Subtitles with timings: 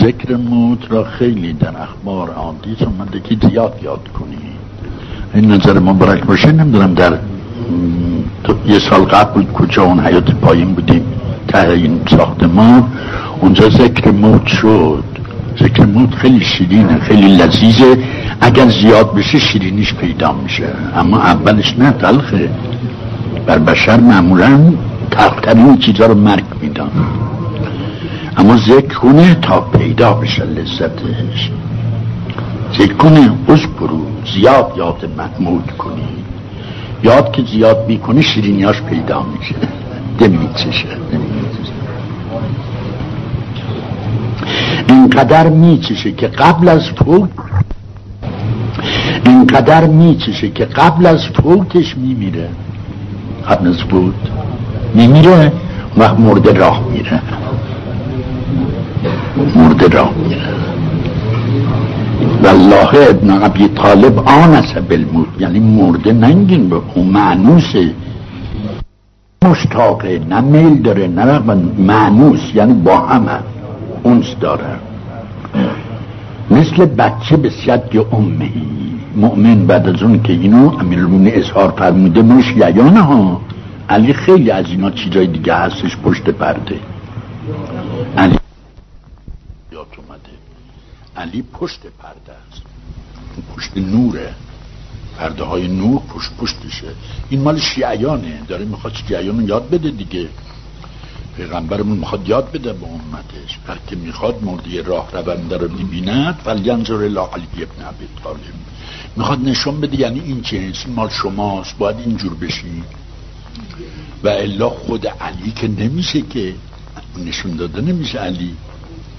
[0.00, 4.36] ذکر موت را خیلی در اخبار عادی اومده که زیاد یاد کنی
[5.34, 6.52] این نظر مبارک باشه.
[6.52, 7.18] نمی‌دونم در
[8.66, 11.02] یه سال قبل بود کجا اون حیات پایین بودیم.
[11.48, 12.84] ته این ساختمان.
[13.40, 15.04] اونجا ذکر موت شد.
[15.58, 17.98] ذکر موت خیلی شیرینه خیلی لذیذه.
[18.40, 20.68] اگر زیاد بشه شیرینیش پیدا میشه.
[20.96, 22.50] اما اولش نه تلخه.
[23.46, 24.72] بر بشر معمولا
[25.10, 26.90] تلخترین چیزا رو مرگ میدان.
[28.38, 31.50] اما ذکر کنه تا پیدا بشه لذتش.
[32.78, 36.08] ذکر کنه از برو زیاد یاد محمود کنی.
[37.04, 39.54] یاد که زیاد بیکنی شیرینیاش پیدا میشه.
[40.18, 40.88] دمیچشه
[44.88, 47.30] اینقدر میچشه که قبل از فوت
[49.26, 52.48] اینقدر میچشه که قبل از فوتش میمیره.
[53.48, 54.14] قبل از فوت
[54.94, 55.52] میمیره
[55.98, 56.14] و
[56.52, 57.22] راه میره.
[59.56, 60.54] مرده میره
[62.42, 67.94] والله ابن ابی طالب آنس بالموت یعنی مرده ننگین به اون معنوسه
[69.44, 71.38] مشتاقه نه میل داره نه
[71.78, 72.40] معنوس.
[72.54, 73.38] یعنی با همه
[74.02, 74.78] اونس داره.
[76.50, 78.62] مثل بچه به سید امهی
[79.16, 83.40] مؤمن بعد از اون که اینو امیرالمومنین اظهار فرموده مش یعیانه ها.
[83.88, 86.76] علی خیلی از اینا چیزای دیگه هستش پشت پرده.
[88.16, 88.36] علی
[90.08, 90.30] اومده.
[91.16, 92.62] علی پشت پرده است.
[93.56, 94.34] پشت نوره.
[95.18, 96.94] پرده های نور پشت پشتشه.
[97.30, 98.42] این مال شیعیانه.
[98.48, 100.28] داره می‌خواد شیعیان یاد بده دیگه.
[101.36, 103.58] پیغمبرمون می‌خواد یاد بده به امتش.
[103.86, 108.38] که می‌خواد مردی راه رونده رو ببیند ینظر الی علی ابن ابی طالب.
[109.16, 111.78] می‌خواد نشون بده یعنی این جنس مال شماست.
[111.78, 112.82] باید اینجور بشی
[114.24, 116.54] و الا خود علی که نمیشه که.
[117.16, 118.56] نشون داده نمیشه علی.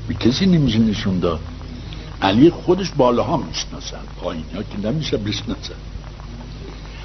[0.09, 1.39] به کسی نمیشه نشون داد.
[2.21, 5.75] علی خودش بالاها می‌شناسن پایین ها که نمیشه بشناسن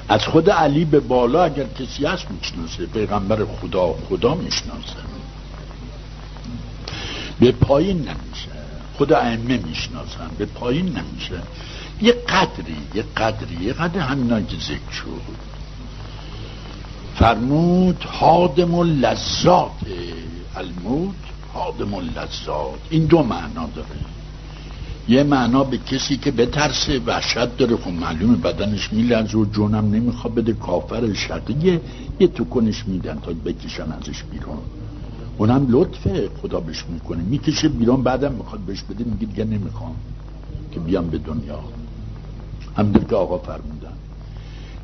[0.09, 2.85] از خود علی به بالا اگر کسی هست می‌شناسه.
[2.85, 4.95] پیغمبر خدا خدا می‌شناسه.
[7.39, 8.49] به پایین نمیشه.
[8.97, 10.29] خود ائمه می‌شناسن.
[10.37, 11.41] به پایین نمیشه.
[12.01, 14.57] یه قدری یه قدری یه قدر همینا که
[14.91, 15.21] شد.
[17.15, 19.71] فرمود حادم لذات
[20.55, 21.15] الموت
[21.55, 23.99] حادم لذات این دو معنا داره.
[25.07, 27.75] یه معنا به کسی که بترسه وحشت داره.
[27.75, 30.53] خب معلوم بدنش میلرزه و جونم نمی‌خواد بده.
[30.53, 31.81] کافر شقیه
[32.19, 34.57] یه کنش میدن تا بکشن ازش بیرون.
[35.37, 36.29] اونم لطفه.
[36.41, 37.23] خدا بهش می‌کنه.
[37.23, 39.03] می‌کشه بیرون بعدم می‌خواد بهش بده.
[39.03, 39.95] میگه دیگه نمی‌خوام
[40.71, 41.59] که بیام به دنیا.
[42.77, 43.93] همدر که آقا فرمودن.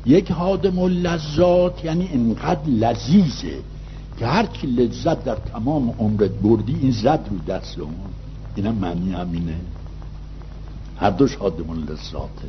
[0.06, 3.58] یک حادم و لذات یعنی انقدر لذیذه.
[4.22, 7.94] که هرچی لذت در تمام عمرت بردی این زد رو دست اون
[8.56, 9.56] اینم معنی همینه.
[10.96, 12.48] هر دوش حادم لذاته.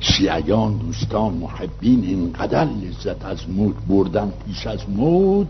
[0.00, 5.46] شیعیان دوستان محبین اینقدر لذت از موت بردن پیش از موت.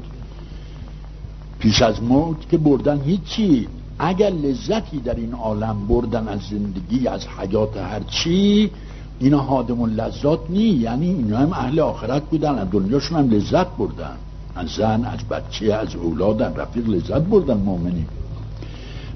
[1.58, 3.68] پیش از موت که بردن هیچی.
[3.98, 8.70] اگر لذتی در این عالم بردن از زندگی از حیات هرچی
[9.20, 14.16] اینا حادم لذات نی یعنی اینا هم اهل آخرت بودن از دنیاشون هم لذت بردن.
[14.54, 18.06] از زن از بچه از اولاد رفیق لذت بردن مؤمنین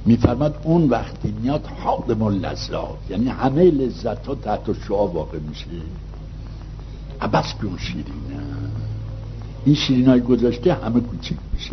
[0.06, 5.66] میفرماد اون وقتی میاد حادم لذات یعنی همه لذت ها تحت شعا واقع میشه.
[7.20, 8.44] عبس که اون شیرینه.
[9.64, 11.72] این شیرین های گذاشته همه کوچیک میشه.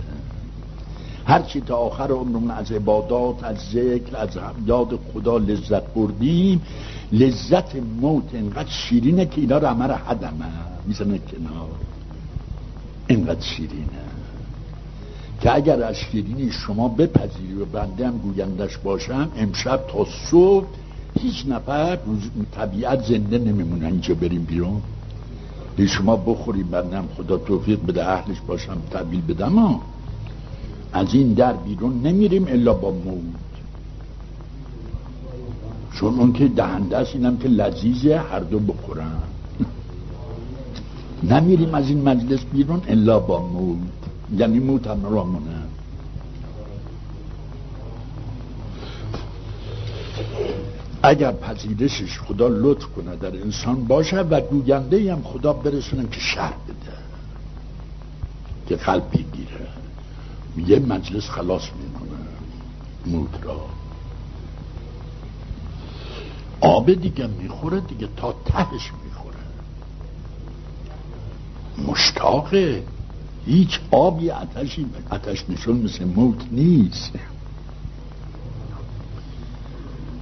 [1.25, 4.29] هرچی تا آخر عمرمون از عبادات از ذکر از
[4.65, 6.61] یاد خدا لذت بردیم
[7.11, 10.45] لذت موت اینقدر شیرینه که اینا رو همه حدمه
[10.87, 11.69] می‌زنه کنار.
[13.07, 14.01] اینقدر شیرینه.
[15.41, 20.67] که اگر از شیرینی شما بپذیری و بنده هم گویندش باشم امشب تا صبح
[21.19, 21.97] هیچ نفر
[22.51, 24.81] طبیعت زنده نمیمونه اینجا بریم بیرون.
[25.77, 29.81] به شما بخوریم بنده هم خدا توفیق بده اهلش باشم تبیل بدم ها.
[30.93, 33.50] از این در بیرون نمیریم الا با موت.
[35.93, 39.17] چون اون که دهنده است اینم که لذیذه هر دو بخورن.
[41.31, 43.77] نمیریم از این مجلس بیرون الا با موت
[44.37, 45.61] یعنی موت هم رامونه.
[51.03, 56.53] اگر پذیرشش خدا لطف کنه در انسان باشه و گوینده هم خدا برسونه که شهر
[56.67, 56.97] بده.
[58.67, 59.67] که قلب بگیره.
[60.67, 62.19] یه مجلس خلاص می‌کنه
[63.05, 63.80] موت را.
[66.61, 69.35] آب دیگه می‌خوره دیگه تا تهش می‌خوره.
[71.87, 72.83] مشتاقه.
[73.45, 77.11] هیچ آبی عتشی عتش نشون مثل موت نیست.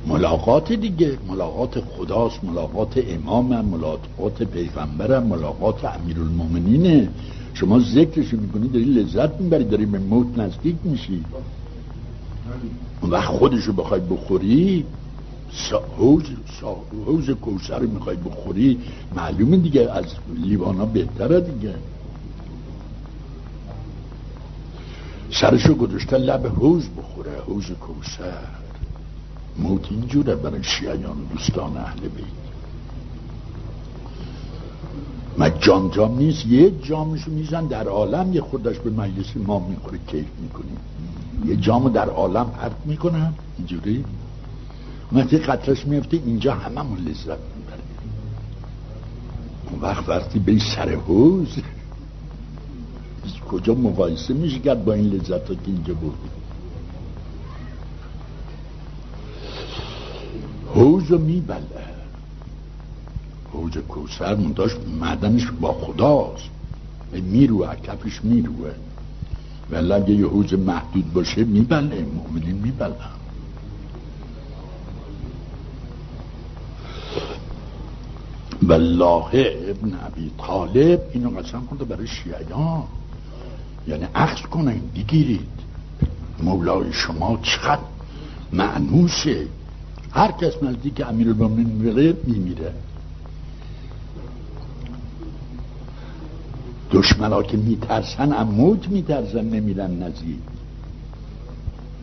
[0.07, 1.18] ملاقات دیگه.
[1.27, 7.09] ملاقات خداست ملاقات امامم ملاقات پیغمبرم ملاقات امیرالمومنینه.
[7.53, 11.25] شما ذکرش می‌کنی داری لذت می‌بری داری به موت نزدیک میشی.
[13.03, 14.86] وقت خودشو بخوای بخوری
[15.98, 16.24] حوز
[17.06, 18.80] حوز کوسر می‌خوای بخوری
[19.16, 20.06] معلومه دیگه از
[20.36, 21.75] لیوانا بهتره دیگه.
[25.31, 28.48] سرشو گذاشته لب حوز بخوره حوز کوسر
[29.57, 32.25] موت اینجوره برای شیعیان و دوستان اهل بیت.
[35.38, 40.00] ما جام جام نیست؟ یه جامشو میزن در عالم یه خودش به مجلس ما می‌خوره
[40.07, 40.78] کیف می‌کنیم
[41.46, 44.06] یه جامو در عالم پرت می‌کنن اینجوری؟
[45.12, 48.14] وقتی قطرش میفته اینجا هممون لذت می‌بریم.
[49.72, 51.48] اون وقت وقتی به سر حوز
[53.50, 56.32] کجا مقایسه میشه کرد با این لذت ها که اینجا بردیم
[60.76, 61.64] حوز رو میبله
[63.54, 66.50] حوز کوسر منداش معدنش با خداست.
[67.14, 68.72] می‌روه کفش می‌روه.
[69.72, 73.19] ولی اگه یه حوز محدود باشه میبله مؤمنین میبلن
[78.69, 79.30] والله
[79.69, 82.83] ابن عبی طالب اینو قسم کنده برای شیعیان.
[83.88, 85.50] یعنی عکس کنین بگیرید.
[86.44, 87.81] مولای شما چقدر
[88.54, 89.48] معنوسه.
[90.12, 92.74] هر کس نزدیک امیر المومنین میره میمیره.
[96.92, 100.38] دشمنا که میترسن اموت میترسن نمیرن نزدیک.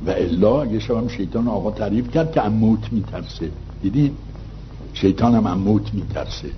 [0.07, 3.51] و الا یه شب شیطان آقا تعریف کرد که اموت میترسه.
[3.83, 4.13] دیدین؟
[4.97, 6.51] شیطان هم اموت میترسه.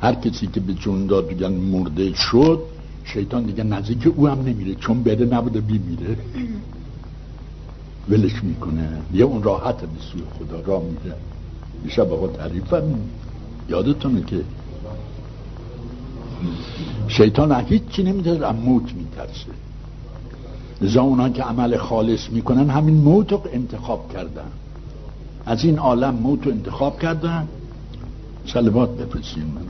[0.00, 2.62] هر کسی که به جون داد بگن مرده شد
[3.04, 6.16] شیطان دیگه نزدیک او هم نمیره چون بره نبوده میره.
[8.08, 8.88] ولش می‌کنه.
[9.12, 11.16] یه اون راحت به سوی خدا را میره
[11.88, 12.82] شب آقا تعریف هم
[13.68, 14.40] یادتونه که
[17.08, 19.52] شیطان هیچی نمی‌تونه از موت میترسه.
[20.80, 24.50] لذا اونا که عمل خالص می‌کنن همین موت رو انتخاب کردن.
[25.46, 27.48] از این عالم موت رو انتخاب کردن.
[28.46, 29.62] سلوات من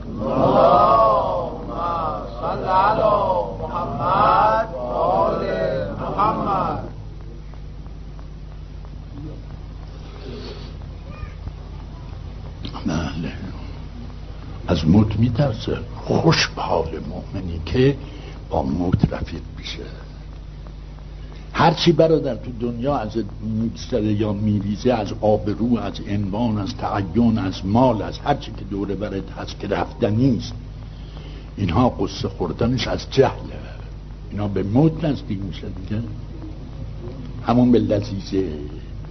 [3.61, 4.69] محمد
[5.99, 6.79] محمد
[12.85, 13.31] بله.
[14.67, 15.77] از موت میترسه.
[15.95, 17.97] خوش به حال مؤمنی که
[18.49, 20.04] با موت رفیق میشه.
[21.65, 27.65] هرچی برادر تو دنیا از میگذره یا میریزه از آبرو از انوان از تعین از
[27.65, 30.53] مال از هرچی که دوره برد هست که رفتنیست
[31.57, 33.65] اینها قصه خوردنش از جهله
[34.31, 36.01] اینا به موت نزدیک میشه دیگه.
[37.47, 38.49] همون به لذیذه.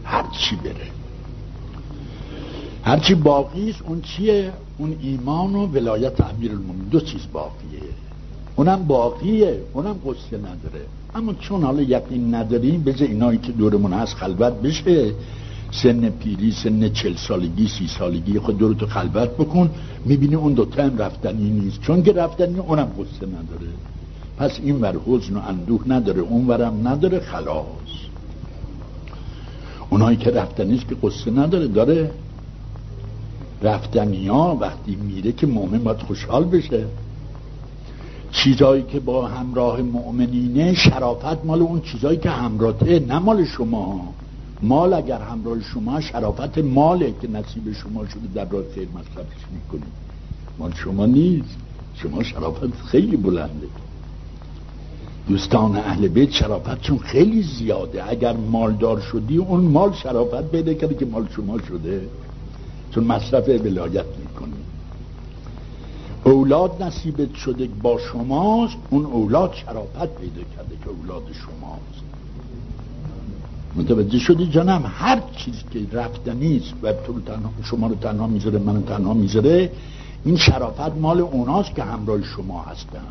[0.04, 0.90] هرچی بره.
[2.82, 6.52] هرچی باقی است اون چیه؟ اون ایمان و ولایت امیر
[6.90, 7.80] دو چیز باقیه.
[8.56, 10.84] اونم باقیه اونم قصه نداره.
[11.14, 15.12] اما چون حالا یقین نداریم بذار اینایی که دورمون هست خلوت بشه.
[15.70, 19.70] سن پیری سن چل سالگی سی سالگی خود دورتو خلوت بکن.
[20.04, 21.80] می‌بینی اون دوتا هم رفتنی نیست.
[21.80, 23.72] چون که رفتنی اونم قصه نداره.
[24.38, 27.64] پس این ور حزن و اندوه نداره اون ورم نداره خلاص.
[29.90, 32.10] اونایی که رفتنیست که قصه نداره داره.
[33.62, 36.84] رفتنی ها وقتی میره که مؤمن باید خوشحال بشه.
[38.34, 44.14] چیزایی که با همراه مؤمنینه شرافت مال اون چیزایی که همراهه نه مال شما.
[44.62, 49.92] مال اگر همراه شما شرافت ماله که نصیب شما شده در راه خیر مصرفش می‌کنید
[50.58, 51.56] مال شما نیست.
[51.94, 53.66] شما شرافت خیلی بلنده.
[55.28, 58.10] دوستان اهل بیت شرافتشون خیلی زیاده.
[58.10, 62.00] اگر مالدار شدی اون مال شرافت پیدا کرده که مال شما شده.
[62.90, 64.73] چون مصرف ولایت می‌کنی
[66.24, 72.04] اولاد نصیبت شده با شماست اون اولاد شرافت پیدا کرده که اولاد شماست.
[73.76, 78.82] متوجه شدی جانم هر چیز که رفتنیست و تو تنها شما رو تنها می‌ذاره منو
[78.82, 79.70] تنها می‌ذاره
[80.24, 83.06] این شرافت مال اوناست که همراه شما هستن.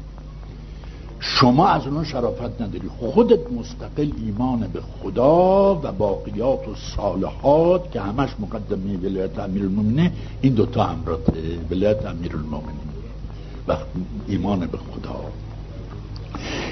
[1.20, 2.88] شما از اونها شرافت نداری.
[3.00, 10.12] خودت مستقل ایمان به خدا و باقیات و صالحات که همش مقدمه ولایت امیر المومنه
[10.41, 12.93] این دوتا همراته ولایت امیر المومنه
[13.67, 13.75] و
[14.27, 15.15] ایمان به خدا.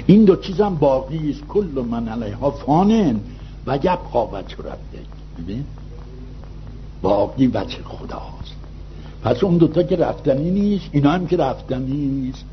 [0.06, 1.40] این دو چیز هم باقی است.
[1.48, 3.20] کل من علیها فانن
[3.66, 5.06] و یبقا وجه ربک
[5.38, 5.64] ببین؟
[7.02, 8.54] باقی وجه خداست.
[9.22, 12.44] پس اون دوتا که رفتنی نیست اینا هم که رفتنی نیست.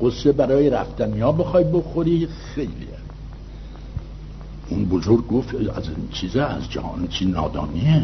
[0.00, 2.94] قصه برای رفتنی ها بخوای بخوری خیلیه
[4.68, 8.02] اون بزرگ گفت از این چیزه از جهان چی نادانیه؟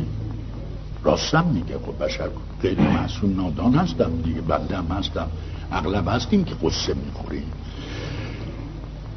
[1.05, 2.29] راستم میگه خب بشر
[2.63, 5.27] غیر معصوم نادان هستم دیگه بنده هم هستم.
[5.73, 7.53] اغلب هستیم که قصه می‌خوریم.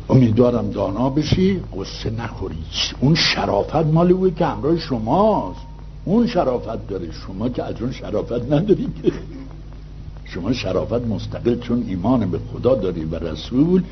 [0.10, 1.60] امیدوارم دانا بشی.
[1.78, 2.58] قصه نخوری.
[3.00, 5.60] اون شرافت مال اوه که همراه شماست.
[6.06, 7.12] اون شرافت داره.
[7.12, 9.14] شما که از اون شرافت ندارید
[10.26, 13.84] شما شرافت مستقل چون ایمان به خدا داری و رسول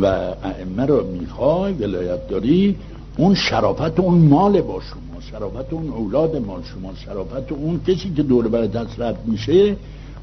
[0.00, 2.76] و ائمه رو می‌خوای ولایت داری
[3.16, 8.22] اون شرافت اون مال با شما شرافت اون اولاد مال شما شرافت اون کسی که
[8.22, 9.76] دور بر دست رد میشه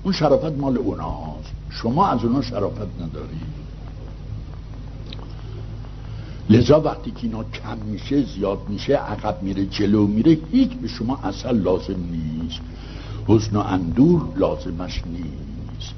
[0.04, 1.57] اون شرافت مال اوناست.
[1.70, 3.40] شما از اونا شرافت نداری؟
[6.50, 11.20] لذا وقتی که اینا کم میشه زیاد میشه عقب میره جلو میره هیچ به شما
[11.24, 12.60] اصلا لازم نیست.
[13.28, 15.94] حزن و اندور لازمش نیست.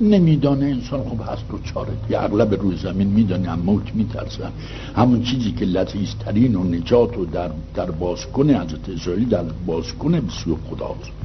[0.00, 1.92] نمیدانه انسان خب هست و چاره.
[2.10, 4.52] یه اغلب روی زمین میدانه هم موت میترسن.
[4.96, 9.92] همون چیزی که لطیسترین و نجات و در, در باز کنه حضرت اسرائیل در باز
[9.92, 11.19] کنه به سوی خداست.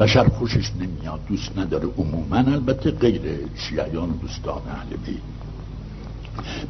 [0.00, 3.22] بشر خوشش نمیاد دوست نداره عموما البته غیر
[3.54, 5.22] شیعیان و دوستان اهل بیت.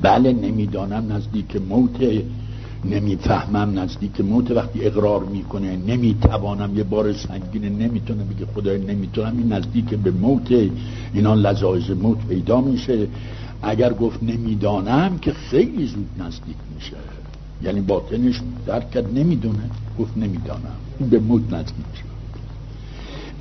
[0.02, 2.24] بله نمی‌دانم نزدیک موت
[2.84, 9.52] نمی‌فهمم نزدیک موت وقتی اقرار می‌کنه نمی‌توانم یه بار سنگینه نمی‌تونه بگه خدای نمی‌تونم این
[9.52, 10.52] نزدیک به موت
[11.14, 13.08] اینا لذایز موت پیدا میشه.
[13.62, 16.96] اگر گفت نمی‌دانم که خیلی زود نزدیک میشه.
[17.62, 20.76] یعنی باطنش درک کرد نمی‌دونه گفت نمی‌دانم.
[20.98, 22.11] این به موت نزدیک شد.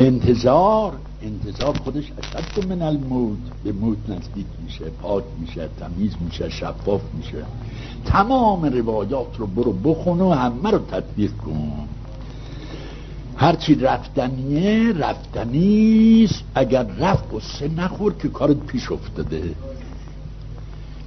[0.01, 7.01] انتظار انتظار خودش اشد من الموت به موت نزدیک میشه پاک میشه تمیز میشه شفاف
[7.17, 7.45] میشه.
[8.05, 11.87] تمام روایات رو برو بخون و همه رو تطبیق کن.
[13.37, 19.55] هرچی رفتنیه رفتنیست اگر رفت قصه نخور که کارت پیش افتاده.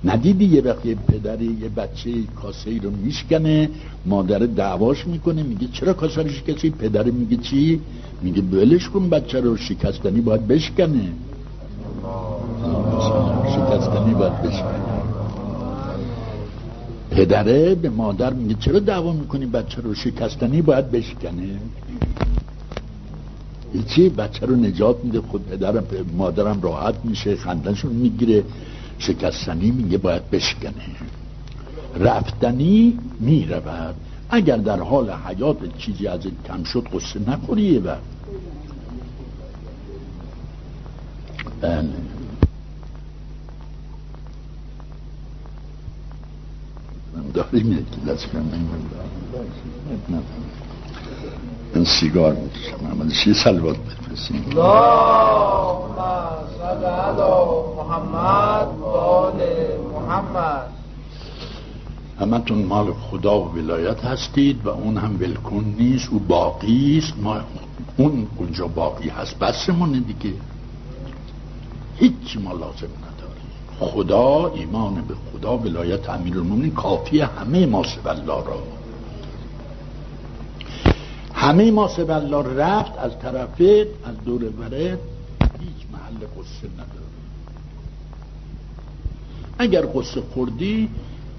[0.04, 2.11] ندیدی یه وقتی پدری یه بچه
[2.42, 3.70] کاسه ای رو میشکنه
[4.06, 7.80] مادر دعواش می‌کنه میگه چرا کاسه رو شکستی؟ پدر میگه چی؟
[8.23, 11.08] میگه بلش کن بچه رو شکستنی باید بشکنه.
[13.54, 14.84] شکستنی باید بشکنه.
[17.11, 21.49] پدره به مادر میگه چرا دعوا می‌کنی بچه رو؟ شکستنی باید بشکنه.
[23.88, 25.84] چی؟ بچه رو نجات میده خود پدرم
[26.16, 28.42] مادرم راحت میشه خندنشون می‌گیره.
[28.98, 30.72] شکستنی میگه باید بشکنه.
[31.96, 33.94] رفتنی می‌رود.
[34.30, 37.96] اگر در حال حیات چیزی از کم شد قصه نخوری و
[41.60, 41.88] بله.
[47.34, 47.84] داریم یک
[51.75, 54.45] این سیگار می‌کشم احمد شی سلوات بفرستیم
[57.76, 58.69] محمد
[59.95, 60.69] محمد
[62.21, 67.14] همتون مال خدا و ولایت هستید و اون هم ولکن نیست او باقی است.
[67.23, 67.40] ما
[67.97, 69.38] اون اونجا باقی هست.
[69.38, 70.37] بسمونه دیگه.
[71.97, 73.50] هیچ ما لازم نداریم.
[73.81, 78.59] خدا ایمان به خدا ولایت امیر المومنین کافی همه ما الله را
[81.44, 83.60] همه ما الله رفت از طرفت
[84.04, 84.98] از دور برت
[85.58, 87.14] هیچ محل قصه نداره
[89.58, 90.90] اگر قصه خوردی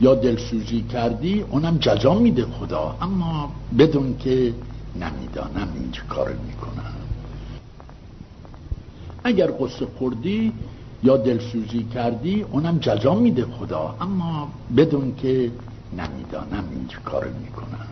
[0.01, 2.97] یا دلسوزی کردی اونم جزا میده خدا.
[3.01, 4.53] اما بدون که
[4.95, 6.95] نمی‌دانم این چه کار می‌کنم.
[9.23, 10.53] اگر قصه خوردی
[11.03, 13.97] یا دلسوزی کردی اونم جزا میده خدا.
[14.01, 15.51] اما بدون که
[15.93, 17.87] نمی‌دانم این چه کار می‌کنم.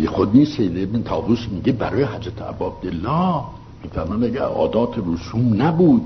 [0.00, 0.56] بی خود نیست.
[0.56, 3.42] سید ابن تابوس میگه برای حضرت عبدالله.
[3.82, 6.02] میفرمان اگر عادات رسوم نبود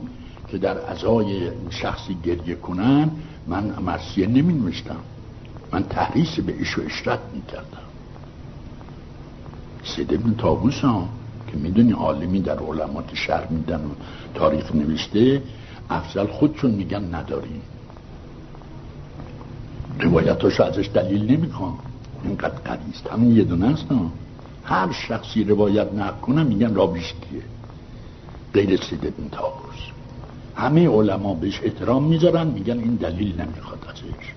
[0.48, 3.10] که در ازای شخصی گریه کنن
[3.46, 4.96] من مرسیه نمی نوشتم
[5.72, 7.84] من تحریص به ایش و اشرت می کردم
[9.84, 11.08] سید ابن تابوس هم
[11.52, 13.90] که می‌دونی عالمی در علمات شهر میدن و
[14.34, 15.42] تاریخ نوشته
[15.90, 17.62] افضل خودشون میگن نداریم.
[20.00, 21.78] روایتاشو ازش دلیل نمی‌خوام.
[22.26, 23.06] اینقدر قدیست.
[23.06, 23.86] همین یه دونه است
[24.64, 27.42] هر شخصی روایت نکنه میگن رابیشتیه
[28.54, 29.74] غیر سید ابن تابوس
[30.56, 34.32] همه علما بهش احترام می‌ذارن میگن این دلیل نمی‌خواد ازش.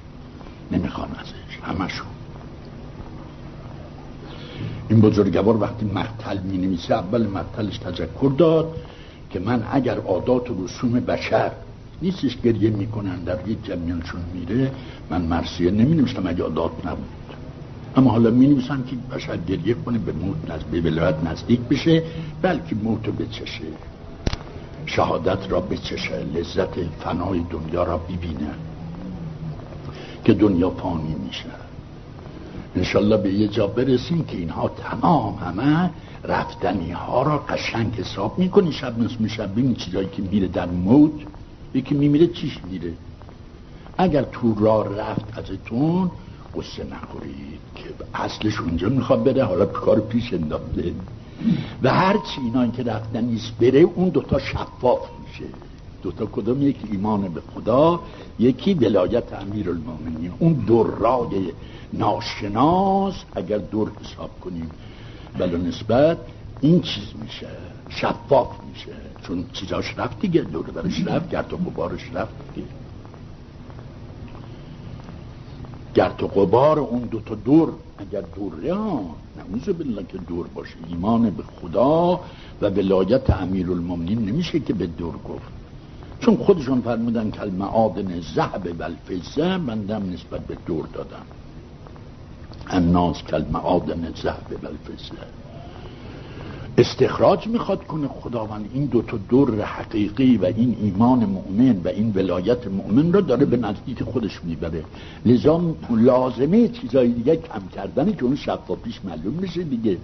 [0.71, 1.59] نمی‌خوان ازش.
[1.63, 2.07] همشون
[4.89, 8.75] این بزرگوار وقتی مقتل می نویسه اول مقتلش تذکر داد
[9.29, 11.51] که من اگر عادات و رسوم بشر
[12.01, 14.71] نیستش گریه می‌کنن در یک جمعیانشون میره
[15.09, 17.07] من مرسیه نمی نوشتم اگه عادات نبود.
[17.97, 22.03] اما حالا می نویسن که بشر گریه کنه به موت نزد به نزدیک بشه
[22.41, 23.63] بلکه موت رو بچشه.
[24.85, 28.49] شهادت را بچشه لذت فنای دنیا را ببینه
[30.23, 31.49] که دنیا فانی میشه.
[32.75, 35.89] انشالله به یه جا برسیم که اینها تمام همه
[36.23, 38.71] رفتنی ها را قشنگ حساب می‌کنی.
[38.71, 41.11] شب نصف شب بینی چیزایی که میره در موت
[41.73, 42.93] یکی میمیره چیش میره.
[43.97, 46.11] اگر تو را رفت ازتون
[46.57, 47.83] قصه نخورید که
[48.13, 50.93] اصلش اونجا می‌خواد بره حالا کار پیش انداخته.
[51.83, 55.49] و هرچی اینا که رفتن نیست بره اون دوتا شفاف میشه.
[56.03, 57.99] دوتا کدوم؟ یکی ایمان به خدا
[58.39, 61.51] یکی ولایت امیر المومنین اون درای
[61.93, 64.71] ناشناس اگر دور حساب کنیم.
[65.37, 66.17] بلا نسبت
[66.61, 67.47] این چیز میشه.
[67.89, 68.95] شفاف میشه.
[69.27, 72.67] چون چیزاش رفت دیگه دور برش رفت گرد و غبارش رفت دیگه.
[75.97, 79.01] گرد و غبار اون دوتا دور اگر دوره ها
[79.37, 80.75] نموزه بالله که دور باشه.
[80.87, 82.19] ایمان به خدا
[82.61, 83.67] و ولایت امیر
[84.19, 85.51] نمیشه که به دور گفت.
[86.19, 91.25] چون خودشون فرمودن که المعادن زهب و الفیزه دم نسبت به دور دادم
[92.67, 94.67] الناس کل معادن زهب و
[96.77, 98.69] استخراج می‌خواد کنه خداوند.
[98.73, 103.45] این دو تا دور حقیقی و این ایمان مؤمن و این ولایت مؤمن رو داره
[103.45, 104.83] به نزدیک خودش می‌بره.
[105.25, 109.97] لذا لازمه چیزای دیگه کم کردن که اون شفافیش معلوم میشه دیگه.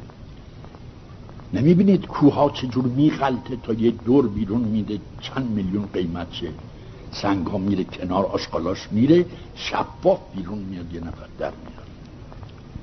[1.53, 6.47] نمی‌بینید کوها چجور میغلطه تا یه دور بیرون میده چند میلیون قیمت چه
[7.11, 9.25] سنگ ها میره کنار آشقالاش میره
[9.55, 11.87] شفاف بیرون میاد یه نفر در میاد.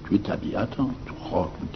[0.04, 1.66] توی طبیعت ها تو خاک و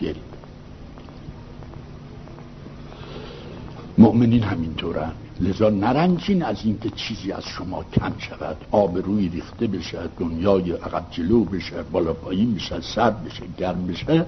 [3.99, 5.13] مؤمنین همینطورن.
[5.41, 11.05] لذا نرنجین از اینکه چیزی از شما کم شود آب روی ریخته بشه دنیای عقب
[11.11, 14.27] جلو بشه بالا پایین بشه سرد بشه گرم بشه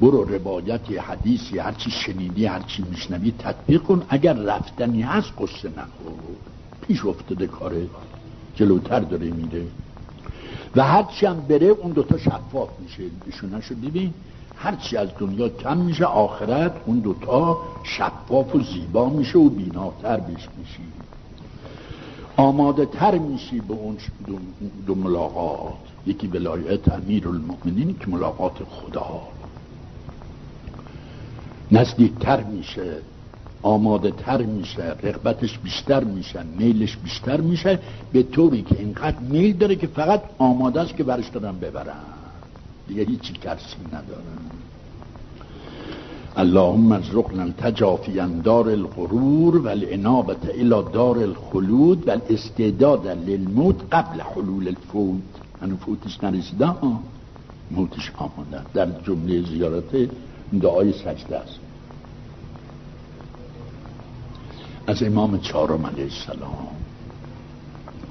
[0.00, 4.02] برو روایتی حدیثی هرچی شنیدی هرچی میشنوی تطبیق کن.
[4.08, 6.12] اگر رفتنی هست قصه نخور.
[6.88, 7.86] پیش افتاده کاره
[8.56, 9.66] جلوتر داره میره
[10.76, 13.02] و هرچی هم بره اون دوتا شفاف میشه.
[13.26, 14.14] ایشوناشو ببین
[14.62, 20.48] هرچی از دنیا کم میشه آخرت اون دوتا شفاف و زیبا میشه و بیناتر بیش
[20.58, 20.82] میشی.
[22.36, 23.96] آماده تر میشی به اون
[24.26, 24.38] دو,
[24.86, 25.72] دو ملاقات.
[26.06, 29.20] یکی ولایت امیر المؤمنین که ملاقات خدا.
[31.70, 32.96] نزدیکتر میشه
[33.62, 37.78] آماده تر میشه رغبتش بیشتر میشه میلش بیشتر میشه.
[38.12, 42.21] به طوری که اینقدر میل داره که فقط آماده است که برش دارن ببرن.
[42.88, 44.38] دیگه هیچی ترسی ندارن
[46.36, 48.12] اللهم ارزقنا التجافی
[48.44, 55.22] دار الغرور و الانابت الى دار الخلود و الاستعداد للموت قبل حلول الفوت.
[55.62, 57.00] هنو فوتش نرسیده؟ ها
[57.70, 60.08] موتش آماده در جمله زیارت
[60.60, 61.58] دعای سجده است.
[64.86, 66.68] از امام چهارم علیه السلام.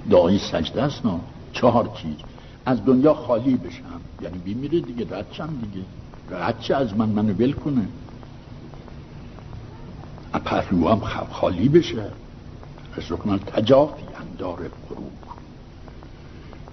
[0.09, 1.19] دعای سجده است؟ نه.
[1.53, 2.15] چهار چیز.
[2.65, 4.01] از دنیا خالی بشم.
[4.21, 5.85] یعنی بیمیره دیگه ردشم دیگه.
[6.29, 7.87] رد از من منو ول کنه.
[10.45, 10.99] پهلوام
[11.31, 12.05] خالی بشه.
[12.97, 14.03] رزقنا تجافی
[14.37, 14.57] دار
[14.89, 15.11] غرور.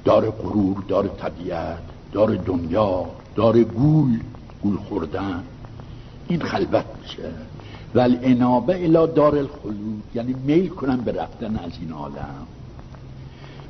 [0.05, 1.79] دار غرور دار طبیعت
[2.13, 4.21] دار دنیا دار گول
[4.63, 5.45] گول خوردن.
[6.29, 7.31] این خلوت میشه.
[7.95, 10.03] و انابه الا دار الخلود.
[10.15, 12.47] یعنی میل کنم به رفتن از این عالم.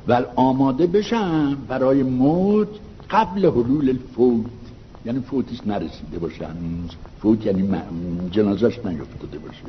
[0.09, 2.67] و آماده بشم برای موت
[3.09, 4.45] قبل حلول الفوت.
[5.05, 6.47] یعنی فوتش نرسیده باشه
[7.21, 7.69] فوت یعنی
[8.31, 9.63] جنازش نیفتاده باشه.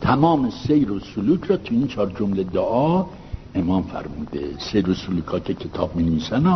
[0.00, 3.06] تمام سیر و سلوک را تو این چهار جمله دعا
[3.54, 4.58] امام فرموده.
[4.58, 4.94] سیر و
[5.28, 6.46] ها که کتاب می نویسن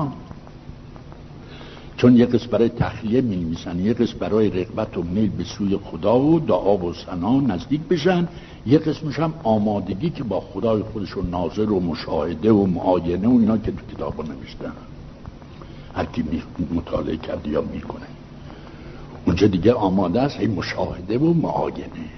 [1.97, 5.77] چون یه قسم برای تخلیه می نویسن یه قسم برای رغبت و میل به سوی
[5.77, 8.29] خدا و دعا و سنا نزدیک بشن
[8.67, 13.59] یه قسمش هم آمادگی که با خدای خودشون ناظر و مشاهده و معاینه و اینا
[13.59, 14.73] که تو کتاب نوشتن.
[15.95, 16.43] هر کی
[16.75, 18.07] مطالعه کرده یا می‌کنه.
[19.27, 22.11] اونجا دیگه آماده است هی مشاهده و معاینه.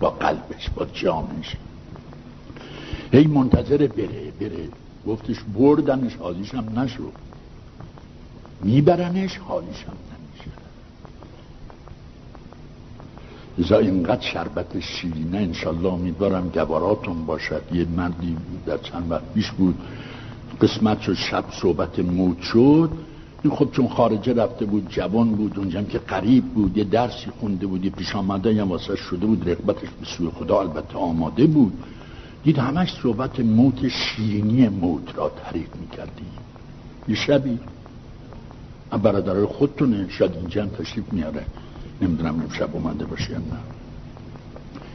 [0.00, 1.56] با قلبش با جانش.
[3.12, 4.68] هی منتظر بره بره.
[5.06, 7.12] گفتش بردنش حالیش هم نشد.
[8.62, 10.50] میبرنش حالیش هم نمیشه.
[13.58, 17.62] ازا اینقدر شربت شیرینه انشالله امیدوارم گواراتون باشد.
[17.72, 19.74] یه مردی در چند وقت بیش بود
[20.60, 22.90] قسمت شد شب صحبت موت شد.
[23.42, 27.66] این خب چون خارجه رفته بود جوان بود اونجا که قریب بود یه درسی خونده
[27.66, 29.48] بود یه پیش آمده یا واسه شده بود.
[29.48, 31.72] رقبتش به سوی خدا البته آماده بود.
[32.44, 36.24] دید همش صحبت موت شیرینی موت را تعریف می‌کردی
[37.08, 37.58] یه شبی
[38.98, 40.06] برادرای خودتونه.
[40.08, 41.44] شاید اینجا هم تشریف میاره.
[42.02, 43.58] نمی‌دونم شب اومده باشه یا نه.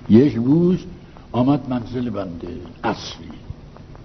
[0.09, 0.79] یک روز
[1.31, 2.47] آمد منزل بنده
[2.83, 3.29] اصلی.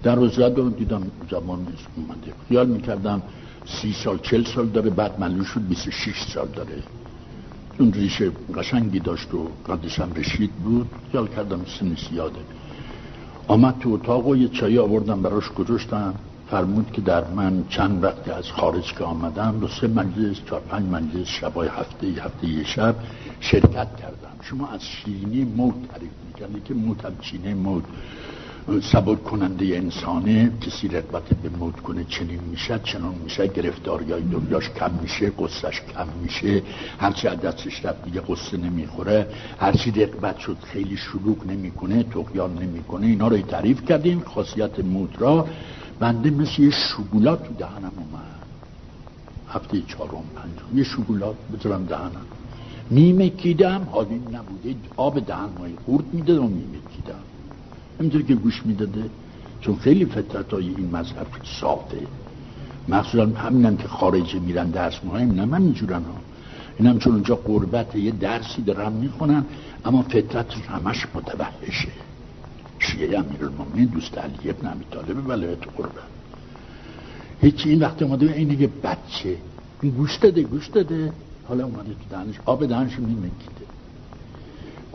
[0.03, 2.33] در رو زد و دیدم زمان اومده.
[2.49, 3.21] خیال می‌کردم
[3.65, 6.83] سی سال چل سال داره بعد معلوم شد 26 سال داره.
[7.79, 10.89] اون ریشه قشنگی داشت و قدش هم رشید بود.
[11.13, 12.39] یال کردم سن سیاده
[13.47, 16.13] آمد تو اتاق و یه چایی آوردم براش گذاشتم.
[16.53, 20.85] فرمود که در من چند وقتی از خارج که آمدم دو سه مجلس چهار پنج
[20.89, 22.95] مجلس شبای هفته هفته یه شب
[23.39, 24.35] شرکت کردم.
[24.41, 27.83] شما از شیرینی موت تعریف می‌کردی که موت هم چینه موت.
[28.81, 34.91] سبک کننده انسانه کسی رقبت به موت کنه چنین میشه چنان میشه گرفتاریای دنیاش کم
[35.01, 36.61] میشه قصهش کم میشه.
[36.99, 39.27] هرچی از دستش رفت دیگه قصه نمی‌خوره.
[39.59, 43.07] هرچی رقبت شد خیلی شلوغ نمی‌کنه تقیان نمی‌کنه.
[43.07, 44.19] اینا رو تعریف کردیم.
[44.19, 45.47] خاصیت موت را
[45.99, 48.23] بنده مثل یه شگولات تو دهنم اومد.
[49.49, 50.77] هفته چهارم پنجم.
[50.77, 52.25] یه شگولات بذارم دهنم.
[52.89, 54.75] میمکیدم حالی نبوده.
[54.95, 57.23] آب دهن مایی خورد میده و میمکیدم
[57.99, 59.09] همینطور که گوش می‌داده
[59.61, 61.27] چون خیلی فطرت های این مذهب
[61.61, 62.07] صافه
[62.87, 66.15] مخصوصا همینم که خارجه میرن درس مهم نه من اینجورن ها.
[66.79, 69.45] اینم چون اونجا قربت یه درسی دارن می‌خونن
[69.85, 71.91] اما فطرت همش متوحشه.
[72.79, 76.13] شیعه امیر المومنین دوست علی ابن امی طالب ولایت قربت
[77.41, 79.37] هیچی این وقت اومده اینه یه بچه.
[79.81, 81.13] این گوش داده گوش داده.
[81.47, 82.35] حالا اومده تو دهنش.
[82.45, 83.65] آب دهنش میمکیده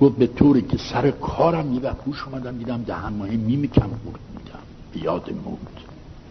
[0.00, 4.20] گفت به طوری که سر کارم یه وقت گوش اومدم دیدم دهن ماهی میمکم برد
[4.34, 4.62] میدم.
[4.92, 5.58] بیاد موت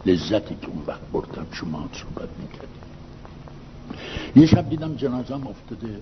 [0.06, 2.68] لذتی که اون وقت بردم شما صحبت می‌کردیم
[4.36, 6.00] یه شب دیدم جنازم افتاده.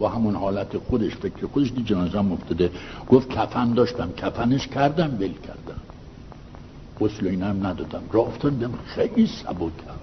[0.00, 2.70] با همون حالت خودش فکر خودش دی جنازم افتاده.
[3.08, 4.12] گفت کفن داشتم.
[4.12, 5.80] کفنش کردم ول کردم.
[7.00, 8.02] غسل اینا هم ندادم.
[8.12, 9.98] را افتادم خیلی سبکم.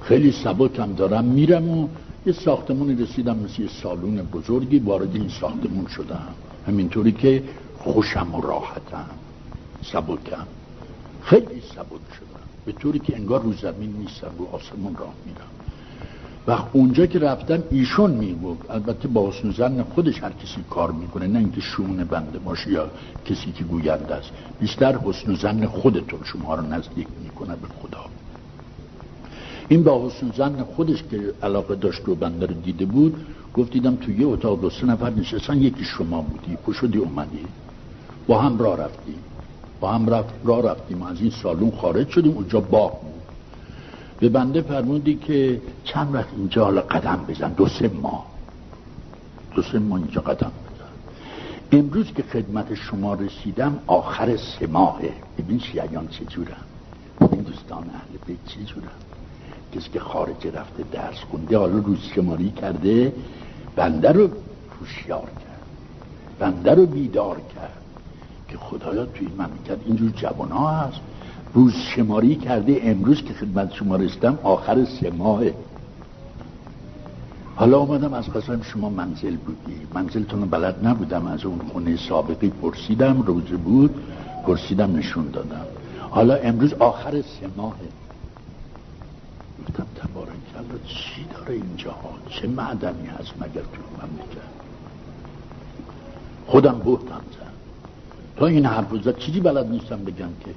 [0.00, 1.24] خیلی سبکم دارم.
[1.24, 1.88] میرم و
[2.26, 4.78] یه ساختمونی رسیدم مثل یه سالون بزرگی.
[4.78, 6.28] وارد این ساختمون شدم.
[6.66, 7.42] همینطوری که
[7.78, 9.10] خوشم و راحتم.
[9.82, 10.46] سبکم.
[11.22, 12.42] خیلی سبک شدم.
[12.64, 15.61] به طوری که انگار رو زمین نیستم رو آسمون راه میرم.
[16.46, 21.26] و اونجا که رفتم ایشون می‌گفت البته با حسن زن خودش هر کسی کار می‌کنه
[21.26, 22.90] نه اینکه شون بنده باشه یا
[23.24, 24.30] کسی که گوینده است.
[24.60, 28.04] بیشتر حسن زن خودتون شما رو نزدیک می‌کنه به خدا.
[29.68, 33.96] این با حسن زن خودش که علاقه داشت و بنده رو دیده بود گفت دیدم
[33.96, 36.56] تو یه اتاق دو سه نفر نشستن یکی شما بودی.
[36.56, 37.48] پشدی اومدی.
[38.26, 39.18] با هم راه رفتیم.
[39.80, 41.02] با هم رفت راه رفتیم.
[41.02, 42.32] از این سالون خارج شدیم.
[42.32, 43.21] اونجا باغ بود.
[44.22, 47.52] به بنده فرمودی که چند وقت اینجا حالا قدم بزن.
[47.52, 48.26] دو سه ماه.
[49.54, 51.80] دو سه ماه اینجا قدم بزن.
[51.80, 55.12] امروز که خدمت شما رسیدم آخر سه ماهه.
[55.38, 56.64] ببین شیعیان چجورم
[57.20, 58.88] این دوستان اهل بیت چجورم
[59.74, 63.12] کسی که خارج رفته درس خونده حالا روز شماری کرده
[63.76, 64.28] بنده رو
[64.70, 65.62] پوشیار کرد.
[66.38, 67.82] بنده رو بیدار کرد.
[68.48, 71.00] که خدایا توی این مملکت اینجور جوان ها هست.
[71.54, 75.54] روز شماری کرده امروز که خدمت شما رسیدم آخر سه ماهه.
[77.56, 79.76] حالا اومدم از قسم شما منزل بودی.
[79.94, 83.94] منزلتون بلد نبودم از اون خونه سابقی پرسیدم روزه بود
[84.46, 85.66] پرسیدم نشون دادم.
[86.10, 87.88] حالا امروز آخر سه ماهه.
[89.68, 90.32] گفتم تبارک
[90.86, 91.94] چی داره اینجا؟
[92.28, 94.52] چه معدنی هست مگر تو مملکت؟
[96.46, 97.52] خودم بهتم زد
[98.36, 100.50] تا این حرف زد چیزی بلد نیستم بگم که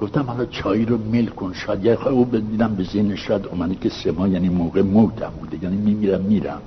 [0.00, 3.88] گفتم حالا چای رو مل کن شاید یه او بدیدم به ذهن شاید اومده که
[3.88, 6.62] سما یعنی موقع موتم بوده یعنی میمیرم میرم.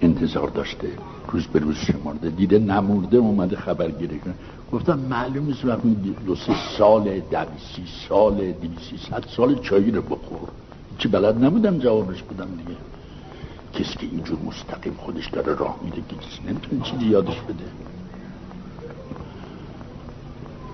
[0.00, 0.88] انتظار داشته
[1.32, 4.34] روز به روز شمارده دیده نمورده اومده خبر گیره کنه.
[4.72, 10.48] گفتم معلوم نیست وقتی دو سه سال دویسی سال دویسی ست سال چایی رو بخور.
[10.98, 12.78] چی بلد نبودم جوابش بدم دیگه.
[13.72, 17.95] کسی که اینجور مستقیم خودش داره راه میده که کسی چیزی یادش بده.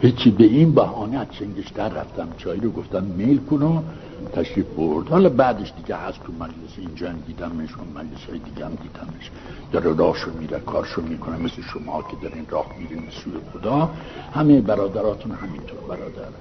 [0.02, 0.30] هیچی.
[0.30, 2.28] به این بهانه از چنگش در رفتم.
[2.36, 3.84] چایی رو گفتم میل کنم
[4.32, 5.08] تشریف برد.
[5.08, 6.78] حالا بعدش دیگه هست تو مجلس.
[6.78, 9.30] اینجا هم دیدمش و مجلس های دیگه هم دیدمش.
[9.72, 11.36] داره راهشو میره کارشو می‌کنه.
[11.36, 13.90] مثل شما که دارین راه میرین سوی خدا.
[14.34, 16.32] همه برادراتون همینطور برادر.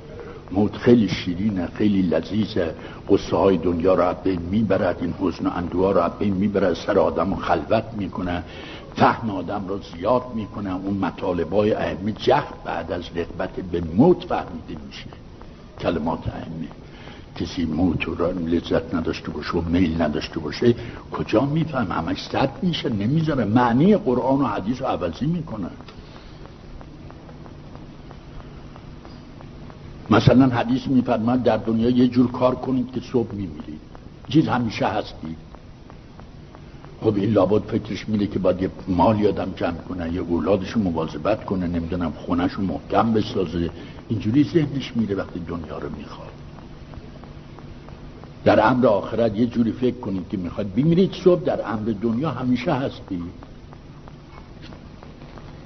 [0.51, 2.75] موت خیلی شیرینه خیلی لذیذه.
[3.09, 4.97] قصه های دنیا رو بین می‌برد.
[5.01, 6.73] این حزن و اندوها رو بین می‌برد.
[6.73, 8.43] سر آدم خلوت می‌کنه.
[8.95, 14.85] فهم آدم رو زیاد می‌کنه اون مطالبای اهمی جه بعد از رقبت به موت فهمیده
[14.87, 15.09] میشه.
[15.79, 16.67] کلمات اهمی.
[17.35, 20.75] کسی موت رو لذت نداشته باشه و میل نداشته باشه
[21.11, 23.45] کجا میفهم همش صد میشه نمی‌ذاره.
[23.45, 25.69] معنی قرآن و حدیث رو عوضی می‌کنه.
[30.09, 33.81] مثلا حدیث میفرماد در دنیا یه جور کار کنید که صبح میمیرید.
[34.29, 35.35] چیز همیشه هستی.
[37.01, 41.45] خب این لابد فکرش میده که باید یه مال یادم جمع کنه یه اولادشو مواظبت
[41.45, 43.71] کنه نمی‌دونم خونهشو محکم بسازه.
[44.07, 46.31] اینجوری ذهنش میره وقتی دنیا رو می‌خواد.
[48.43, 50.73] در امر آخرت یه جوری فکر کنید که می‌خواد.
[50.73, 53.21] بمیرید صبح در امر دنیا همیشه هستی.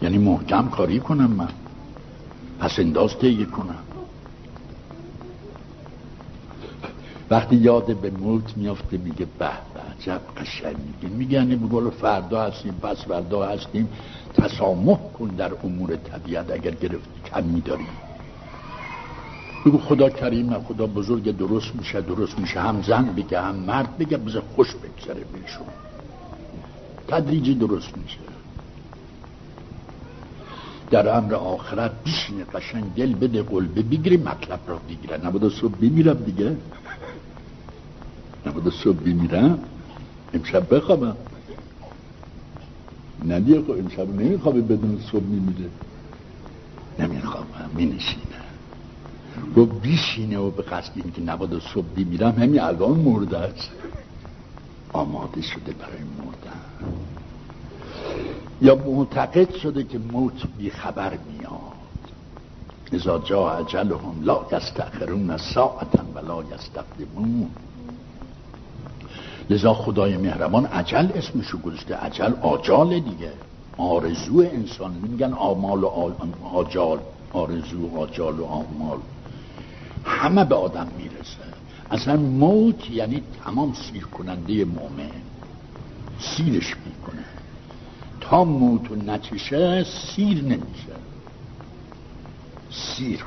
[0.02, 1.50] یعنی محکم کاری کنم من.
[2.60, 3.85] پس انداز تهیه کنم.
[7.30, 10.76] وقتی یاد به موت میافته میگه به به عجب قشنگ.
[11.02, 13.90] میگه میگن بگو فردا هستیم پس فردا هستیم.
[14.34, 17.88] تسامح کن در امور طبیعت اگر گرفتی کمی داری
[19.66, 22.60] بگو خدا کریم خدا بزرگ درست میشه درست میشه.
[22.60, 25.68] هم زن بگه هم مرد بگه بذار خوش بگذره بهشون.
[27.08, 28.20] تدریجی درست میشه.
[30.92, 35.26] در امر آخرت بیشین قشنگ دل بده قلبه بگیری مطلب را بگیره.
[35.26, 36.56] نبوده صبح بمیرم دیگه.
[38.46, 39.60] نبوده صبح بمیرم
[40.34, 41.16] امشب بخوابم.
[43.28, 45.70] ندیه خب امشب نمیخوابه بدون صبح میمیره.
[47.00, 48.26] نمیخوابم می نشینه
[49.58, 53.72] و بیشینه و به قصد این که نباید صبح بمیرم همین الان مرده است.
[54.94, 56.62] آماده شده برای مردن.
[58.62, 61.62] یا معتقد شده که موت بی خبر میاد.
[62.94, 67.50] ازا جا هم لا یستخرون ساعتا و لا یستقدمون.
[69.50, 71.96] لذا خدای مهربان عجل اسمشو گذاشته.
[71.96, 73.32] عجل آجال دیگه.
[73.78, 74.92] آرزو انسان.
[74.92, 75.88] میگن آمال و
[76.54, 77.00] آجال.
[77.34, 78.98] آرزو آجال و آمال.
[80.06, 81.44] همه به آدم می‌رسه.
[81.92, 85.10] اصلا موت یعنی تمام سیر کننده مومن.
[86.20, 87.26] سیرش می‌کنه.
[88.22, 90.96] تا موت و نچشه سیر نمیشه.
[92.72, 93.24] سیر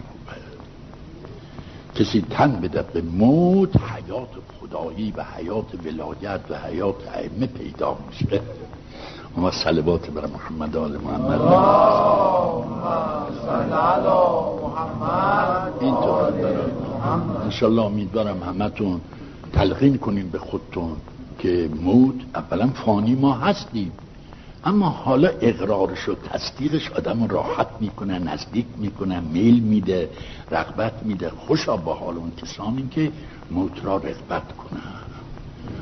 [1.98, 4.28] کسی تن بده به موت حیات
[4.60, 8.40] خدایی و حیات ولایت و حیات ائمه پیدا میشه.
[9.36, 11.40] اما صلوات بر محمد آل محمد.
[15.80, 16.32] اینطور
[17.44, 19.00] انشالله امیدوارم همتون
[19.52, 20.96] تلقین کنین به خودتون
[21.38, 23.92] که موت اولا فانی ما هستیم.
[24.68, 30.10] اما حالا اقرارش و تصدیقش آدم راحت می‌کنه نزدیک می‌کنه میل میده
[30.50, 31.30] رغبت میده.
[31.30, 33.12] خوشا با حال اون کسانی که
[33.50, 34.80] موت را رغبت کنه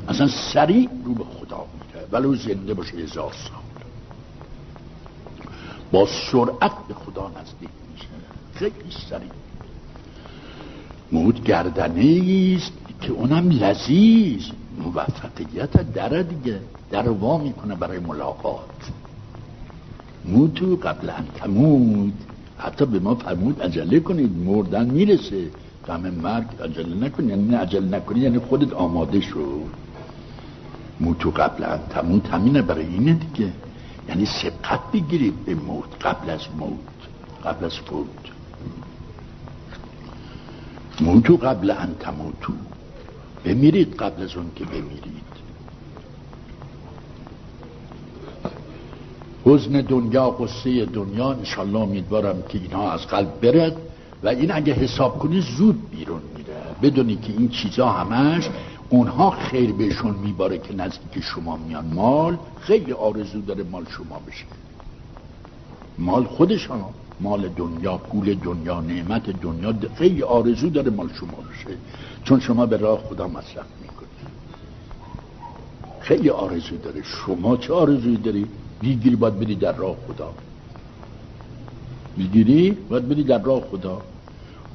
[0.07, 3.61] اصلا سریع رو به خدا میره ولو زنده باشه هزار سال.
[5.91, 8.07] با سرعت به خدا نزدیک میشه.
[8.53, 9.29] خیلی سریع.
[11.11, 14.43] موت گردنه است که اونم لذیذ.
[14.77, 16.59] موفقیت در دیگه
[16.91, 18.91] در وا می‌کنه برای ملاقات.
[20.25, 22.13] موتو قبل ان تمود
[22.57, 25.47] حتی به ما فرمود عجله کنید مردن می‌رسه.
[25.87, 29.61] همه مرگ عجله نکنید یعنی عجله نکنید یعنی خودت آماده شو.
[30.99, 33.53] موتو قبل ان تمود همینه برای اینه دیگه.
[34.09, 36.97] یعنی سبقت بگیرید به موت قبل از موت
[37.45, 38.07] قبل از فوت.
[41.01, 42.53] موتو قبل ان تموتو.
[43.45, 45.27] بمیرید قبل از اون که بمیرید.
[49.45, 53.77] حزن دنیا قصه دنیا انشالله امیدوارم که اینها از قلب برد
[54.23, 56.53] و این اگه حساب کنی زود بیرون میره.
[56.81, 58.49] بدونی که این چیزا همش
[58.89, 61.85] اونها خیر بهشون میباره که نزدیک شما میان.
[61.85, 64.45] مال خیلی آرزو داره مال شما بشه.
[65.97, 66.83] مال خودشان.
[67.19, 71.77] مال دنیا پول دنیا نعمت دنیا خیلی آرزو داره مال شما بشه.
[72.23, 74.07] چون شما به راه خدا مصرف می‌کنید.
[75.99, 77.01] خیلی آرزو داره.
[77.03, 78.47] شما چه آرزوی داری؟
[78.81, 80.33] بیگیری باید بدی در راه خدا.
[82.17, 84.01] بیگیری باید بدی در راه خدا.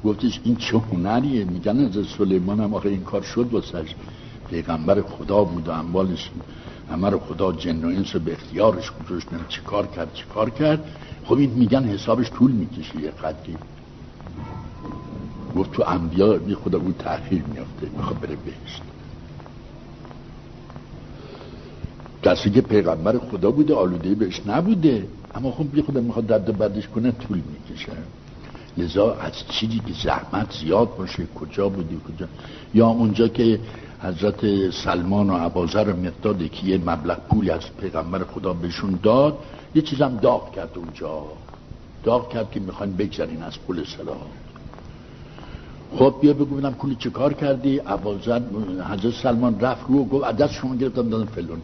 [0.03, 3.95] گفتش این چه هنریه؟ میگن از سلیمان هم آخه این کار شد واسش.
[4.49, 6.31] پیغمبر خدا بود و اموالش
[6.91, 10.85] همه رو خدا جن و انس به اختیارش گذاشت چی کار کرد چی کار کرد.
[11.25, 13.57] خب این میگن حسابش طول می‌کشه یه قدری.
[15.55, 18.81] گفت تو انبیا بی خدا بود تأخیر میافته می‌خواد بره بهشت.
[22.23, 25.07] کسی که پیغمبر خدا بوده آلوده بهش نبوده.
[25.35, 27.91] اما خب بی خدا می‌خواد درد بدش کنه طول می‌کشه.
[28.77, 32.27] لذا از چیزی که زحمت زیاد باشه کجا بودی کجا؟
[32.73, 33.59] یا اونجا که
[34.03, 39.37] حضرت سلمان و عبازر مقداد که یه مبلغ پولی از پیغمبر خدا بهشون داد
[39.75, 41.23] یه چیزم داغ کرد اونجا.
[42.03, 44.27] داغ کرد که می‌خواین بگذارین از پول سلام
[45.95, 48.41] خب بیا بگو بودم کلی چه کار کردی؟ عبازر
[48.91, 51.61] حضرت سلمان رفت رو و گفت عدد شما گرفتم دادم فلونی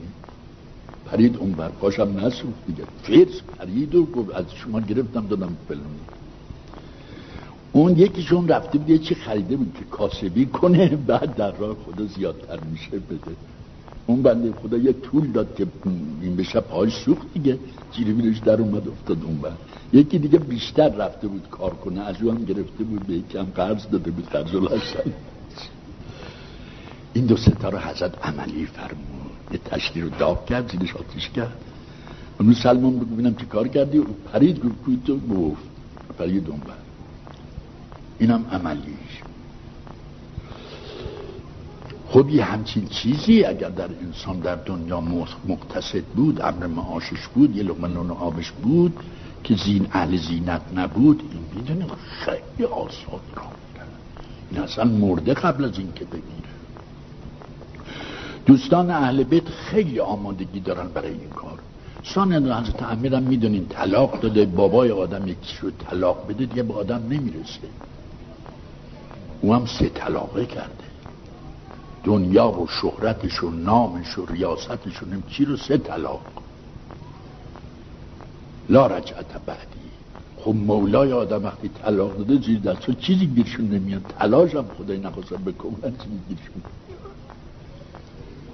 [1.06, 2.84] پرید اون بر پاشم نسوخت دیگه.
[3.04, 5.99] فرس پرید و گفت از شما گرفتم دادم فلونی
[7.72, 12.06] اون یکیشون رفته بود یه چی خریده بود که کاسبی کنه بعد در راه خدا
[12.06, 13.36] زیادتر میشه بده.
[14.08, 15.68] اون بنده خدا یه طول داد که
[16.22, 17.58] این بشه پاش سوخت دیگه.
[17.92, 19.58] جیری بیرش در اومد افتاد اون بند
[19.94, 24.12] یکی دیگه بیشتر رفته بود کار کنه از اون گرفته بود به یکم قرض داده
[24.12, 24.56] بود قرض
[27.14, 29.32] این دو ستاره حضرت عملی فرمود.
[29.52, 31.58] یه تشکیل رو داغ کرد زیرش آتیش کرد.
[32.40, 35.62] اونو سلمان بگو ببینم چه کار کردی؟ او پرید گفت تو گفت
[36.18, 36.88] پرید دنبال
[38.20, 39.24] اینم عملیش.
[42.08, 45.02] خب یه همچین چیزی اگر در انسان در دنیا
[45.48, 48.94] مقتصد بود امر معاشش بود یه لقمه نون آبش بود
[49.44, 51.88] که زین اهل زینت نبود این می‌دونیم
[52.20, 53.44] خیلی آسان را
[54.52, 56.50] این اصلا مرده قبل از این که بگیره.
[58.46, 61.60] دوستان اهل بیت خیلی آمادگی دارن برای این کار.
[62.04, 67.04] سان حضرت امیرم می‌دونین طلاق داده بابای آدم یکی رو طلاق بده دیگه به آدم
[67.10, 67.68] نمی‌رسه.
[69.41, 70.89] او هم سه طلاقه کرده.
[72.04, 76.21] دنیا و شهرتش و نامش و ریاستش و چی رو سه طلاق.
[78.69, 79.89] لا رجعت بعدی.
[80.38, 84.02] خب مولای آدم وقتی طلاق داده زیر دست چیزی گیرشون نمیاد.
[84.19, 86.62] تلاش هم خدای نخواستم بکنن چیزی گیرشون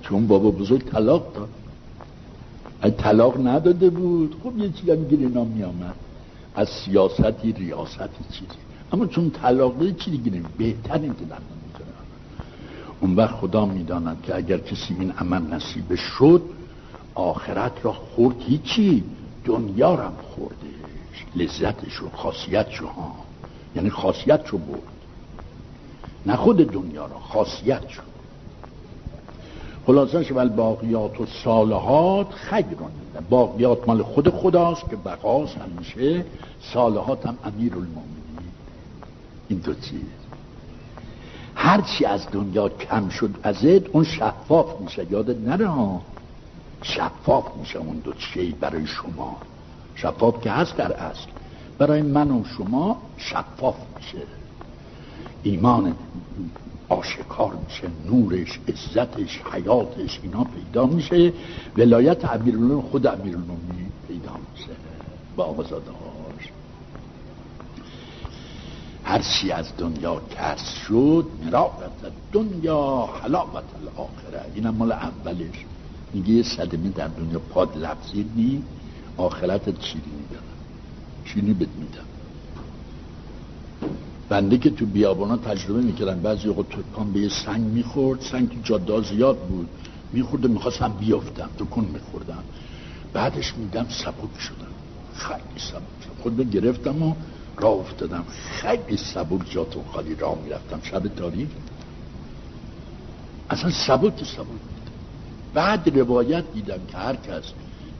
[0.01, 1.49] چون بابا بزرگ طلاق داد.
[2.81, 4.35] اگه طلاق نداده بود.
[4.43, 5.95] خب یه چیزی هم گیر اینا میامد.
[6.55, 8.64] از سیاستی ریاستی چیزی.
[8.91, 11.25] اما چون طلاق داده چیزی گیره بهتر این که
[13.01, 16.41] اون وقت خدا می‌داند که اگر کسی این عمل نصیب شد
[17.15, 19.03] آخرت را خورد هیچی
[19.45, 23.15] دنیا را خوردش لذتش و خاصیت ها.
[23.75, 24.79] یعنی خاصیت رو برد.
[26.25, 28.15] نه خود دنیا را خاصیت شد
[29.85, 32.91] خلاصش ول باقیات و صالحات خیرون
[33.29, 36.25] باقیات مال خود خداست که بقاس همیشه.
[36.73, 38.24] صالحات هم امیر المومنین
[39.47, 40.01] این دو چیز
[41.55, 45.07] هرچی از دنیا کم شد ازت اون شفاف میشه.
[45.11, 46.01] یادت نره ها.
[46.81, 49.37] شفاف میشه اون دو چیزی برای شما.
[49.95, 51.29] شفاف که هست در اصل.
[51.77, 54.23] برای من و شما شفاف میشه.
[55.43, 55.95] ایمان
[56.89, 57.87] آشکار میشه.
[58.05, 61.33] نورش عزتش حیاتش اینا پیدا میشه.
[61.77, 64.71] ولایت امیرالمومنین خود امیرالمومنین پیدا میشه.
[65.35, 66.24] با آقازاده هاش
[69.05, 74.51] هر چی از دنیا کس شد مراقبت دنیا حلاوت الاخره.
[74.53, 75.65] اینم مال اولش.
[76.13, 78.63] میگه یه صدمه در دنیا پاد لفظی نی
[79.17, 80.39] آخرت چیزی میدن
[81.25, 82.05] چینی بد میدن
[84.29, 88.59] بنده که تو بیابانا تجربه می‌کردن بعضی اوقات پام به یه سنگ می‌خورد سنگ تو
[88.63, 89.69] جاده زیاد بود.
[90.13, 91.49] می‌خورد می‌خواستم بیافتم.
[91.57, 92.43] تو کن میخوردم.
[93.13, 94.73] بعدش میدم سبک شدم.
[95.13, 96.15] خیلی سبک شدم.
[96.23, 97.15] خود گرفتم و
[97.57, 98.25] راه افتادم.
[98.61, 100.79] خیلی سبک جاتون خالی راه می‌رفتم.
[100.83, 101.49] شب تاریخ
[103.49, 104.61] اصلا سبک سبک
[105.53, 107.43] بعد روایت دیدم که هر کس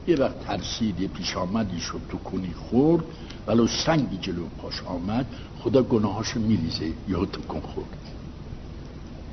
[0.06, 3.04] یه وقت ترسید یه پیش آمدی شد تو کنی خورد
[3.46, 5.26] ولو سنگی جلو پاش آمد
[5.58, 7.86] خدا گناهاشو میریزه یا تو کن خورد.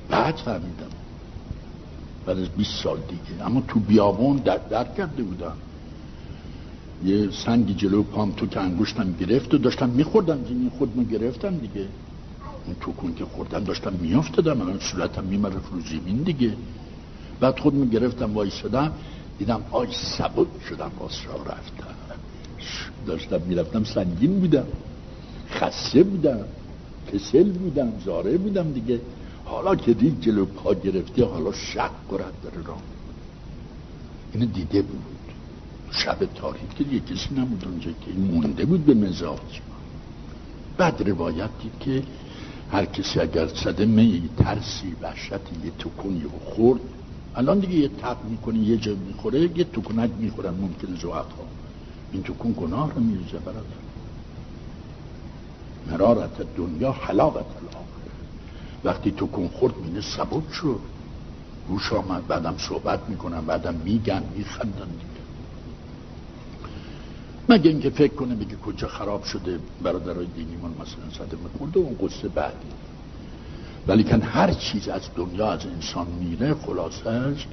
[0.10, 0.90] بعد فهمیدم.
[2.26, 3.46] بعد از 20 سال دیگه.
[3.46, 5.58] اما تو بیابون در در کرده بودم.
[7.04, 10.44] یه سنگی جلو پام تو که انگشتم گرفت و داشتم میخوردم.
[10.44, 11.90] زمین خودمو گرفتم دیگه.
[12.66, 14.62] اون تو کن که خوردم داشتم میافتادم.
[14.62, 16.58] الان صورتم میمره رو زمین دیگه.
[17.40, 18.94] بعد خودمو گرفتم وای شدم
[19.38, 21.96] دیدم آی سبک شدم باز را رفتم.
[23.06, 24.68] داشتم می‌رفتم سنگین بودم.
[25.50, 26.46] خسته بودم.
[27.14, 29.02] کسل بودم زاره بودم دیگه.
[29.46, 32.78] حالا که دید جلو پا گرفتی حالا شک کرد داره را
[34.32, 35.23] اینو دیده بود.
[35.96, 39.62] شب تاریخ که دیگه کسی نبود اونجا که مونده بود به مزاج.
[40.78, 42.04] بعد روایت دید که
[42.72, 46.82] هر کسی اگر صدمه یه ترسی وحشتی یه تکونی و خورد
[47.36, 51.48] الان دیگه یه تب می‌کنه یه جا می‌خوره یه تکونک می‌خورن ممکن زوعت ها.
[52.12, 53.84] این تکون گناه رو میریزه برادر.
[55.86, 58.12] مرارت دنیا حلاوت الاخره
[58.84, 60.80] وقتی تکون خورد مینه سبک شد.
[61.68, 65.13] روش آمد بعدم صحبت می‌کنن بعدم میگن میخندن دیگه.
[67.50, 72.28] مگه اینکه فکر کنه بگه کجا خراب شده برادرای دینیمون مثلا صدمه خورده اون قصه
[72.28, 72.68] بعدی.
[73.88, 77.46] ولی کن هر چیز از دنیا از انسان میره خلاصش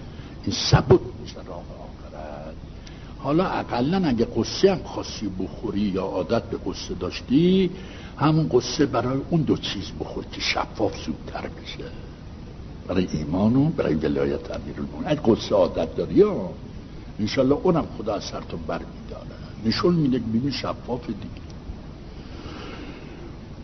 [0.44, 2.54] این سبک میشه راه آخرت.
[3.18, 7.70] حالا اقلا اگه قصه هم خاصی بخوری یا عادت به قصه داشتی
[8.18, 11.84] همون قصه برای اون دو چیز بخور که شفاف زودتر بشه
[12.88, 14.40] برای ایمان و برای ولایت
[15.04, 16.50] اگه قصه عادت داری ها
[17.20, 21.50] انشالله اونم خدا از سرتون بر میداره نشون میده که شفاف دیگه.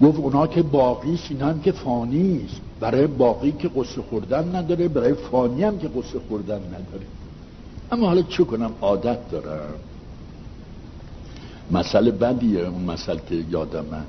[0.02, 2.60] گفت اونا که باقی این هم که فانی است.
[2.80, 7.06] برای باقی که قصه خوردن نداره برای فانی هم که قصه خوردن نداره.
[7.92, 9.74] اما حالا چه کنم؟ عادت دارم.
[11.70, 14.02] مسئله بدیه اون مسئله که یادمه.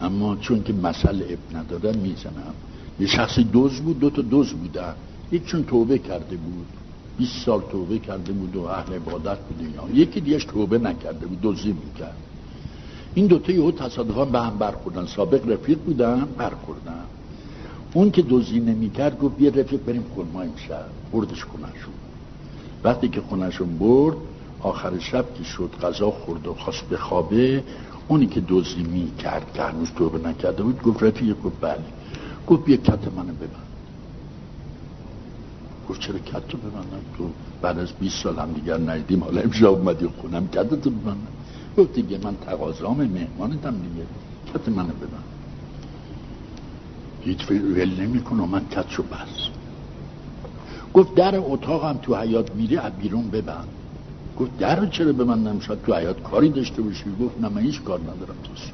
[0.00, 2.54] اما چون که مسئله اب نداره می‌زنم.
[3.00, 4.94] یه شخصی دوز بود دو تا دوز بودن.
[5.32, 6.66] یک چون توبه کرده بود.
[7.18, 11.40] 20 سال توبه کرده بود و اهل عبادت بود اینا یکی دیگه توبه نکرده بود
[11.40, 12.16] دوزی می‌کرد.
[13.14, 15.06] این دوتا یهو تصادفا به هم برخوردن.
[15.06, 17.04] سابق رفیق بودن برخوردن.
[17.94, 21.94] اون که دوزی نمی‌کرد گفت بیا رفیق بریم خورما امشب بردش خونشون
[22.84, 24.16] وقتی که خونشون برد
[24.60, 27.64] آخر شب که شد غذا خورد و خواست بخوابه
[28.08, 31.84] اونی که دوزی می‌کرد که هنوز توبه نکرده بود گفت رفیق گفت بله.
[32.46, 33.63] گفت بیا کت منو ببند.
[35.88, 37.30] گفت چرا کت رو ببندم؟ تو
[37.62, 39.24] بعد از 20 سال هم دیگر ندیدیم.
[39.24, 41.26] حالا امشب اومدی خونم کت رو ببندم.
[41.78, 44.06] گفت دیگه من تقاضام مهمانتم دیگه.
[44.54, 45.24] کت منو ببند.
[47.20, 49.48] هیچ ول نمی‌کنه من کت رو بس
[50.94, 53.68] گفت در اتاقم تو حیات میری از بیرون ببند.
[54.38, 57.04] گفت در رو چرا ببندم؟ شاید تو حیات کاری داشته باشی.
[57.20, 58.72] گفت نه من هیچ کار ندارم صبح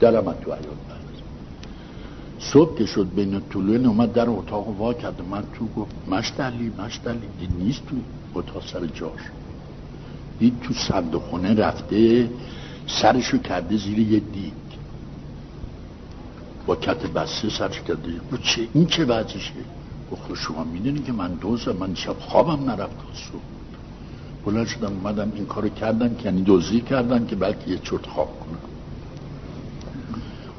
[0.00, 1.15] درم تو حیات بست.
[2.38, 5.22] صبح که شد بین طولوین اومد در اتاق وا کرد.
[5.30, 7.96] من تو گفت مشتلی مشتلی دید نیست تو
[8.34, 9.20] اتاق سر جاش.
[10.38, 12.30] دید تو صندوقخونه رفته
[12.86, 14.52] سرشو کرده زیر یه دیگ
[16.66, 18.20] با کت بسته سرش کرده.
[18.32, 19.52] گفت چه؟ این چه وضعشه؟
[20.12, 21.76] گفت خب شما می‌دونی که من دوزم.
[21.76, 23.40] من شب خوابم نرفت صبح.
[24.44, 28.40] بلند شدم اومدم این کارو کردم که یعنی دوزی کردم که بلکه یه چرت خواب
[28.40, 28.58] کنم.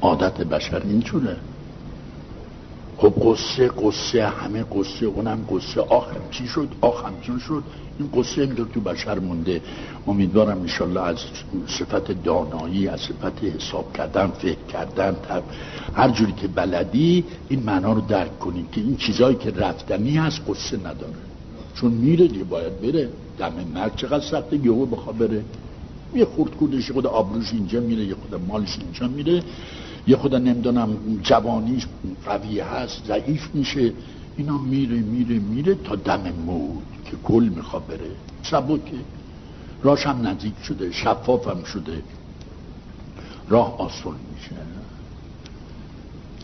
[0.00, 1.36] عادت بشر اینجوره.
[2.98, 5.80] خب قصه قصه همه قصه اونم قصه.
[5.80, 7.62] آخر چی شد؟ آخر چون شد.
[7.98, 9.60] این قصه اینطور تو بشر مونده.
[10.06, 11.16] امیدوارم انشالله از
[11.66, 15.42] صفت دانایی از صفت حساب کردن فکر کردن تب
[15.94, 20.40] هر جوری که بلدی این معنا رو درک کنی که این چیزایی که رفتنی هست
[20.48, 21.12] قصه نداره.
[21.74, 23.08] چون میره دیگه باید بره.
[23.38, 25.44] دم مرگ چقدر سخته یهو بخواد بره.
[26.14, 29.42] یه خورد کودش خود آبروش اینجا میره یه خود مالش اینجا میره.
[30.08, 31.86] یه خود نمی‌دونم جوانیش
[32.26, 33.92] قوی هست ضعیف میشه.
[34.36, 38.10] اینا میره میره میره تا دم مود که گل می‌خواد بره.
[38.42, 38.96] سبکه
[39.82, 42.02] راش هم نزدیک شده شفاف هم شده.
[43.48, 44.56] راه آسون میشه.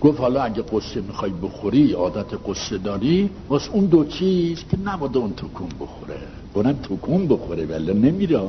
[0.01, 5.19] گفت حالا اگه قصه می‌خوای بخوری عادت قصه داری واسه اون دو چیز که نباده
[5.19, 6.19] اون تکون بخوره.
[6.55, 8.41] اونم تکون بخوره ولی نمیره.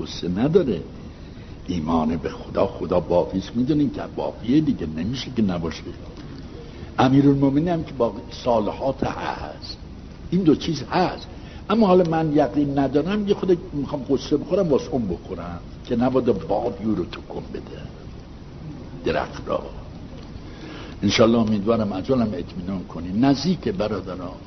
[0.00, 0.82] قصه نداره.
[1.70, 5.82] ایمان به خدا خدا بافیست می‌دونین که بافیه دیگه نمیشه که نباشه.
[6.98, 8.14] امیر هم که با
[8.44, 9.78] سالحات هست.
[10.30, 11.26] این دو چیز هست.
[11.70, 15.60] اما حالا من یقین ندارم یه خود می‌خوام قصه بخورم واسه اون بخورم.
[15.84, 17.80] که نباده بادیو رو تکون بده.
[19.04, 19.62] درخت را.
[21.02, 23.12] انشالله امیدوارم اجالم اطمینان کنی.
[23.20, 24.40] نزدیک برادران.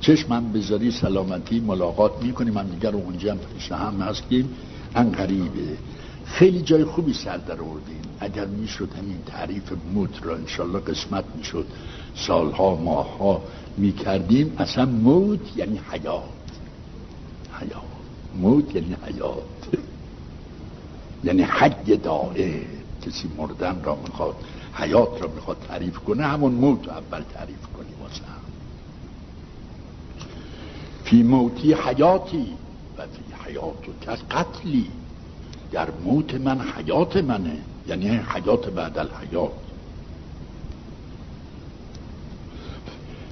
[0.00, 2.54] چشمم بذاری سلامتی ملاقات می‌کنیم.
[2.54, 4.54] من دیگر اونجا هم پیش هم هستیم.
[4.94, 5.78] ان قریبه
[6.24, 11.66] خیلی جای خوبی سر در آوردیم اگر می‌شد همین تعریف موت را انشالله قسمت می‌شد.
[12.14, 13.44] سالها ماهها
[13.76, 14.54] می‌کردیم.
[14.58, 16.24] اصلا موت یعنی حیات.
[17.60, 17.84] حیات.
[18.34, 19.44] موت یعنی حیات.
[21.24, 22.66] یعنی حج داره
[23.02, 24.36] کسی مردن را می‌خواد
[24.72, 28.22] حیات را می‌خواد تعریف کنه همون موت اول تعریف کنی واسه
[31.04, 32.56] فی موتی حیاتی
[32.98, 34.90] و فی حیات که قتلی.
[35.74, 37.56] در موت من حیات منه
[37.88, 39.50] یعنی حیات بعد الحیات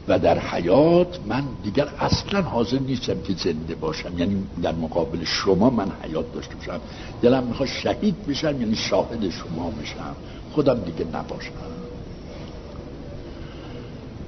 [0.08, 5.70] و در حیات من دیگر اصلا حاضر نیستم که زنده باشم یعنی در مقابل شما
[5.70, 6.80] من حیات داشته باشم.
[7.22, 10.16] دلم می‌خواد شهید بشم یعنی شاهد شما بشم.
[10.52, 11.52] خودم دیگه نباشم.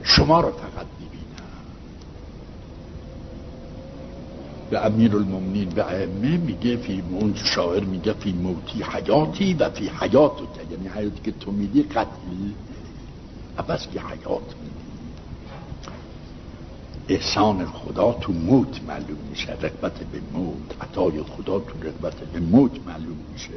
[0.02, 0.86] شما رو فقط
[4.74, 9.90] به امیر المومنین به ائمه میگه فی اون شاعر میگه فی موتی حیاتی و فی
[10.00, 10.32] حیات
[10.70, 12.08] یعنی حیاتی که تو میدی قتل
[13.58, 14.84] عوض که حیات میدی.
[17.08, 19.52] احسان خدا تو موت معلوم میشه.
[19.52, 23.50] رقبت به موت عطای خدا تو رقبت به موت معلوم میشه.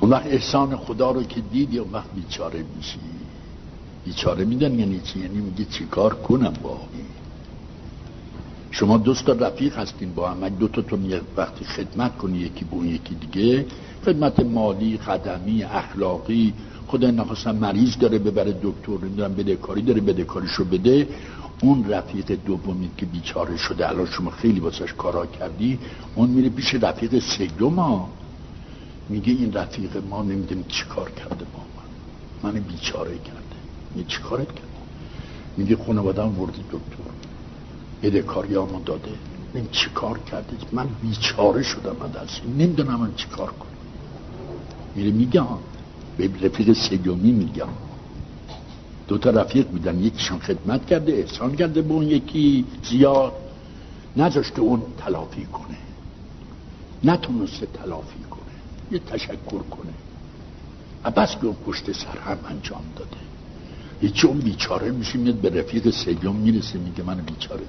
[0.00, 2.98] اون وقت احسان خدا رو که دیدی اون وقت بیچاره میشی.
[4.04, 6.78] بیچاره میدن یعنی چی؟ یعنی میگه چیکار کنم با
[8.70, 13.14] شما دوست رفیق هستین با هم دو تا یه وقتی خدمت کنی یکی به یکی
[13.14, 13.66] دیگه.
[14.04, 16.54] خدمت مالی خدمی اخلاقی.
[16.86, 21.08] خدا نخواستم مریض داره ببره دکتر نمی‌دونم بده کاری داره بده کاریشو بده.
[21.62, 25.78] اون رفیق دومی که بیچاره شده الان شما خیلی واسش کارا کردی
[26.14, 28.08] اون میره پیش رفیق سیوم
[29.08, 31.60] میگه این رفیق ما نمی‌دونیم چی کار کرده با
[32.42, 33.56] من من بیچاره کرده.
[33.94, 34.68] میگه چی کارت کرده
[35.56, 37.19] میگه خانوادم وردی دکتر.
[38.02, 39.10] بدهکاریامو داده.
[39.54, 40.56] این چی کار کرده.
[40.72, 43.70] من بیچاره شدم من دست نمی‌دونم من چی کار کنم.
[44.94, 45.46] میره میگم
[46.16, 47.68] به رفیق سیومی میگم.
[49.08, 50.00] دو تا رفیق بودن.
[50.00, 53.32] یکیشون خدمت کرده احسان کرده به اون یکی زیاد.
[54.16, 55.78] نذاشته اون تلافی کنه.
[57.04, 58.54] نتونسته تلافی کنه.
[58.90, 59.94] یه تشکر کنه.
[61.16, 63.16] بس که اون پشت سر هم انجام داده.
[64.00, 67.64] هیچی اون بیچاره میشه میاد به رفیق سیوم می‌رسه میگه من بیچاره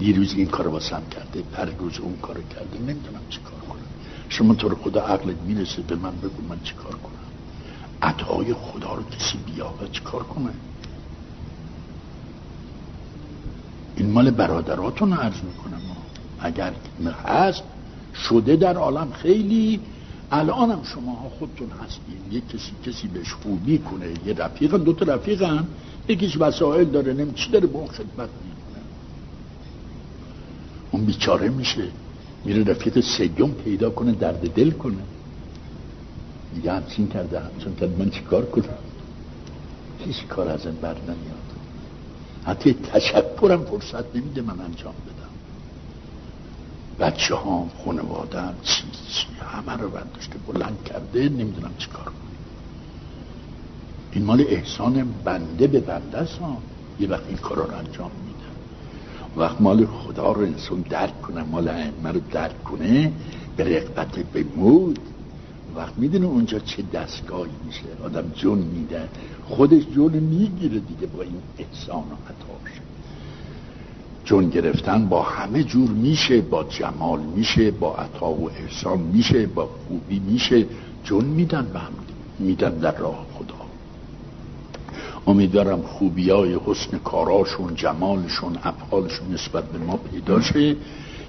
[0.00, 3.86] دیروز این کار واسم کرده پر روز اون کار کرده نمی‌دونم چی کار کنم
[4.28, 7.30] شما تو خدا عقلت می‌رسه به من بگو من چی کار کنم
[8.02, 10.50] عطای خدا رو کسی بیابه چی کار کنه
[13.96, 15.80] این مال برادراتون عرض می‌کنم
[16.38, 16.72] اگر
[17.24, 17.62] هست
[18.14, 19.80] شده در عالم خیلی
[20.30, 24.92] الان هم شما ها خودتون هستین یک کسی کسی بهش خوبی کنه یه رفیق دو
[24.92, 25.68] تا رفیق هم
[26.08, 28.30] یکیش وسایل داره نمی چی داره به اون خدمت
[31.00, 31.82] اون بیچاره میشه.
[32.44, 35.04] میره رفیق سیوم پیدا کنه درد دل کنه.
[36.54, 37.96] دیگه همچین کرده همچین کرده.
[37.98, 38.78] من چیکار کنم؟
[39.98, 41.48] هیچ کار از این بر نمیاد.
[42.44, 45.34] حتی تشکرم فرصت نمیده من انجام بدم.
[46.98, 52.14] بچه ها خانوادم چی چی همه رو برداشته بلند کرده نمی‌دونم چی کار کنم.
[54.12, 56.38] این مال احسان بنده به بنده است.
[57.00, 58.39] یه وقت این کار رو انجام میده
[59.36, 63.12] وقت مال خدا رو انسان درک کنه مال ائمه رو درک کنه
[63.56, 64.98] به رقبت به مود
[65.76, 67.82] وقت می‌دونه اونجا چه دستگاهی میشه.
[68.04, 69.08] آدم جون میده.
[69.44, 72.80] خودش جون می‌گیره دیگه با این احسان و عطاش.
[74.24, 79.68] جون گرفتن با همه جور میشه با جمال میشه با عطا و احسان میشه با
[79.88, 80.66] خوبی میشه.
[81.04, 81.92] جون میدن به هم
[82.38, 83.59] میدن در راه خدا.
[85.26, 90.76] امیدوارم خوبی های حسن کاراشون جمالشون افعالشون نسبت به ما پیدا شه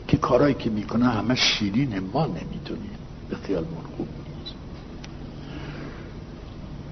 [0.08, 2.98] که کارایی که می‌کنه همه شیرین ما نمی‌دونیم.
[3.30, 3.64] به خیال
[3.98, 4.56] خوب نیست.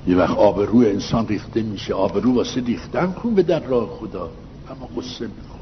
[0.08, 1.94] یه وقت آبرو انسان ریخته میشه.
[1.94, 4.30] آبرو واسه ریختن کن به در راه خدا.
[4.72, 5.60] اما قصه می‌خورم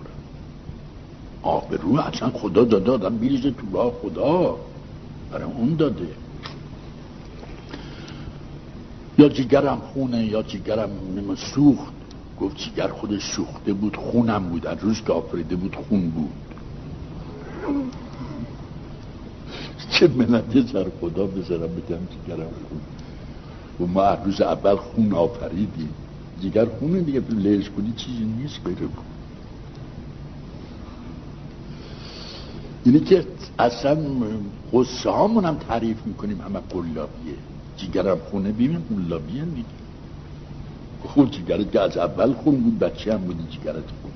[1.43, 4.57] آبرو اصلا خدا داده آدم بیریزه تو راه خدا.
[5.31, 6.07] برای اون داده.
[9.17, 10.89] یا جیگرم خونه یا جیگرم
[11.35, 11.93] سوخت.
[12.39, 14.67] گفت جیگر خودش سوخته بود خونم بود.
[14.67, 16.29] از روز که آفریده بود خون بود.
[19.91, 22.81] چه منطقه سر خدا بذارم بگم جیگرم خون.
[23.79, 25.89] و ما از روز اول خون آفریدیم.
[26.41, 29.05] جیگر خونه دیگه لهش کنی چیزی نیست غیر بود.
[32.85, 33.25] اینی که
[33.59, 33.97] اصلا
[34.73, 37.37] قصه هم تعریف می‌کنیم همه قلابیه.
[37.77, 39.67] جیگرم خونه بیمیم قلابیه دیگه
[41.07, 44.11] خود جیگرت که از اول خون بود بچه هم بودی جیگرت خون.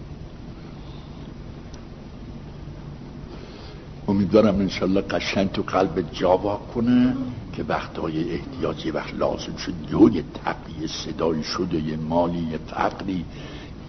[4.07, 7.15] امیدوارم انشالله قشنگ تو قلب جاوا کنه
[7.53, 9.73] که وقتهای احتیاج یه وقت لازم شد.
[10.13, 13.25] یه تقیه صدایی شده یه مالی یه فقری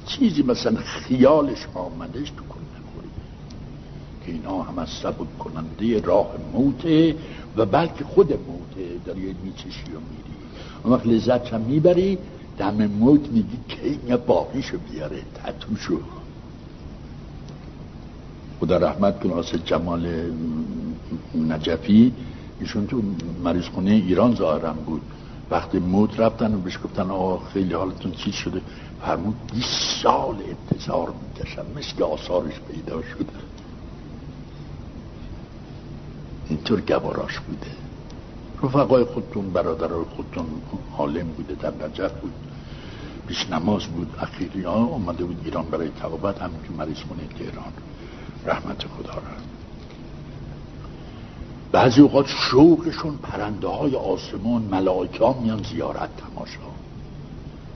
[0.07, 3.09] چیزی مثلا خیالش آمدش تو کن نخوری.
[4.27, 7.17] که اینا هم از سبب کننده راه موته.
[7.57, 10.33] و بلکه خود موته داری میچشی و میری.
[10.85, 12.19] اون وقت لذت هم می‌بری
[12.59, 15.23] دم موت میگی که این باقیشو بیاره.
[15.35, 16.01] تتوشو
[18.61, 20.31] خدا رحمت کنه آسه جمال
[21.49, 22.13] نجفی.
[22.61, 23.03] ایشون تو
[23.45, 25.03] مریض خونه ایران ظاهرم بود.
[25.51, 28.61] وقتی موت رفتن و بهش گفتن آقا خیلی حالتون چیز شده؟
[29.01, 31.67] فرمود 20 سال انتظار می‌کشم.
[31.77, 33.33] مثل آثارش پیدا شده
[36.53, 37.71] اینطور گواراش بوده.
[38.63, 40.47] رفقای خودتون برادرای خودتون
[40.93, 42.33] حالم بوده در نجف بود.
[43.29, 47.73] پیش نماز بود اخیری ها آمده بود ایران برای توابت همین که مریض خونه تهران.
[48.47, 49.37] رحمت خدا را.
[51.73, 56.73] بعضی اوقات شوقشون پرنده های آسمان ملائکه ها میان زیارت تماشا.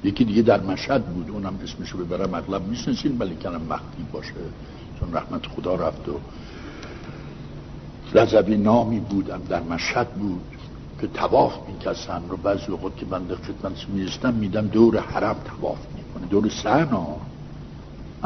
[0.05, 4.33] یکی دیگه در مشهد بود اونم اسمشو ببرم اغلب میشنسین ولی کنم مخفی باشه
[5.01, 6.13] چون رحمت خدا رفت و
[8.15, 10.43] رضوی نامی بودم در مشهد بود
[11.01, 15.79] که تواف میکسن رو بعضی اوقات که من در خدمت میرستم میدم دور حرم تواف
[15.97, 17.17] می‌کنه دور سن ها.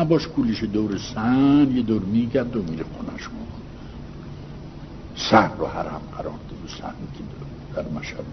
[0.04, 3.28] باش کولیش دور سن یه دور میگرد و میره خونش
[5.16, 7.24] سن رو حرم قرار ده سن که
[7.76, 8.24] در مشهد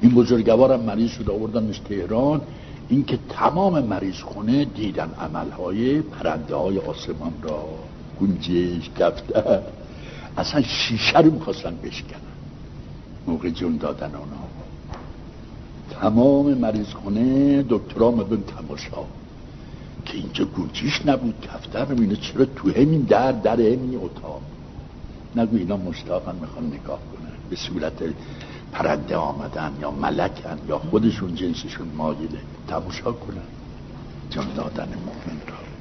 [0.00, 2.40] این بزرگوارم مریض شد آوردنش تهران.
[2.88, 7.64] اینکه تمام مریض خونه دیدن عملهای پرنده های آسمان را.
[8.20, 9.60] گنجش دفتر
[10.36, 12.20] اصلا شیشه رو می‌خواستن بشکنن.
[13.26, 14.46] موقع جون دادن آنها.
[16.00, 19.04] تمام مریض خونه دکترا مبین تماشا.
[20.04, 24.40] که اینجا گنجیش نبود دفتر اینه چرا تو همین در در همین اتاق؟
[25.36, 27.32] نگو اینا مشتاقن می‌خوان نگاه کنن.
[27.50, 27.92] به صورت
[28.72, 32.40] پرنده آمدن یا ملکن یا خودشون جنسشون مایله.
[32.68, 33.48] تماشا کنن.
[34.30, 35.75] جان دادن مؤمن را.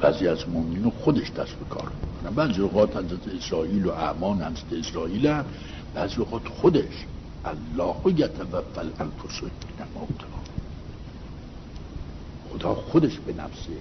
[0.00, 4.72] بعضی از مؤمنین خودش دست به کار می‌کنن بعضی اوقات حضرت اسرائیل و اعمان حضرت
[4.72, 5.44] اسرائیل هم
[5.94, 7.06] بعضی اوقات خودش
[7.44, 9.42] الله یتوفل انفس
[9.94, 10.08] موت.
[12.50, 13.72] خدا خودش به نفسه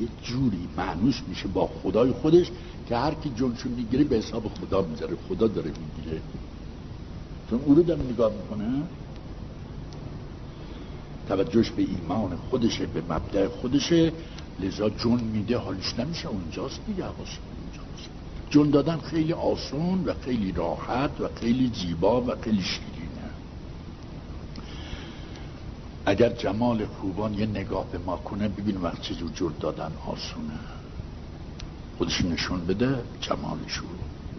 [0.00, 2.50] یه جوری معنوس میشه با خدای خودش
[2.88, 5.16] که هر کی جونشون می‌گیره به حساب خدا می‌ذاره.
[5.28, 6.20] خدا داره می‌گیره.
[7.50, 8.82] چون او رو داره نگاه می‌کنه؟
[11.28, 14.12] توجهش به ایمان خودشه به مبدع خودشه.
[14.60, 18.10] لذا جون میده حالش نمیشه اونجاست دیگه اونجاست.
[18.50, 23.30] جون دادن خیلی آسون و خیلی راحت و خیلی زیبا و خیلی شیرینه.
[26.06, 30.58] اگر جمال خوبان یه نگاه به ما کنه ببین وقت چجور جور دادن آسونه.
[31.98, 33.84] خودش نشون بده جمالشو.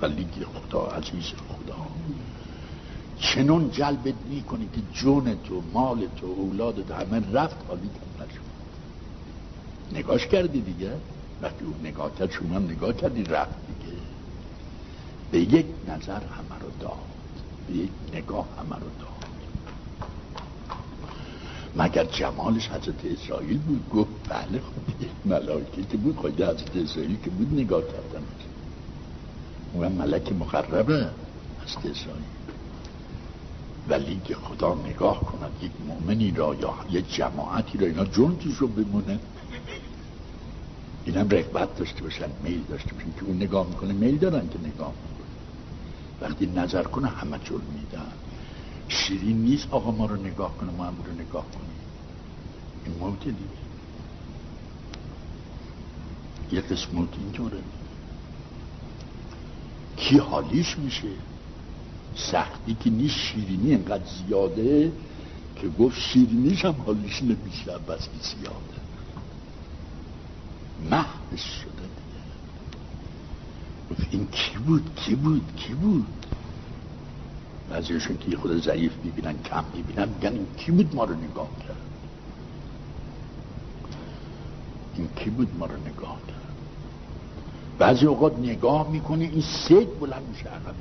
[0.02, 1.88] و لیگ خدا عزیز خدا.
[3.20, 8.39] چنون جلبت می‌کنی که جون تو مال تو اولاد همه رفت حالی نشون
[9.94, 10.92] نگاش کردی دیگه.
[11.42, 13.98] وقتی اون نگاه کرد شما هم نگاه کردی رفت دیگه.
[15.32, 16.94] به یک نظر همه رو داد.
[17.68, 19.10] به یک نگاه همه رو داد.
[21.76, 26.16] مگر جمالش حضرت اسرائیل بود؟ گفت بله خب ملائکه که بود.
[26.16, 28.24] خواهی حضرت اسرائیل که بود نگاه کردن
[29.74, 31.10] اون ملک مخربه
[31.66, 32.24] حضرت اسرائیل.
[33.90, 38.68] ولی که خدا نگاه کند یک مؤمنی را یا یک جماعتی را اینا جون رو
[38.68, 39.20] بمونه.
[41.06, 44.94] اینم رقبت داشته باشن میل داشته باشن که اون نگاه می‌کنه میل دارن که نگاه
[45.04, 45.28] می‌کنه
[46.22, 48.12] وقتی نظر کنه همه جل میدن.
[48.88, 51.70] شیرین نیست آقا ما رو نگاه کنه ما هم رو نگاه کنیم.
[52.86, 53.60] این موت دیگه.
[56.52, 57.58] یه قسمت اینطوره.
[59.98, 61.08] کی حالیش میشه؟
[62.16, 64.92] سختی که نیست شیرینی اینقدر زیاده
[65.56, 68.79] که گفت شیرینیش هم حالیش نمیشه بس که زیاده.
[70.92, 72.22] محبش شده دیگه.
[73.92, 76.06] گفت این کی بود؟ کی بود؟ کی بود؟
[77.70, 81.78] بعضیشون که خود ضعیف می‌بینن کم می‌بینن میگن این کی بود ما رو نگاه کرد؟
[84.96, 86.36] این کی بود ما رو نگاه کرد؟
[87.80, 90.76] بعضی اوقات نگاه می‌کنه این سید بلند میشه عقب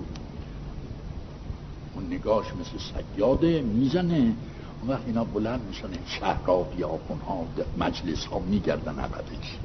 [1.95, 4.35] اون نگاهش مثل سیاده می‌زنه.
[4.81, 7.45] اون وقت اینا بلند میشن شهرها بیابون ها
[7.79, 9.59] مجلس ها میگردن عقبش.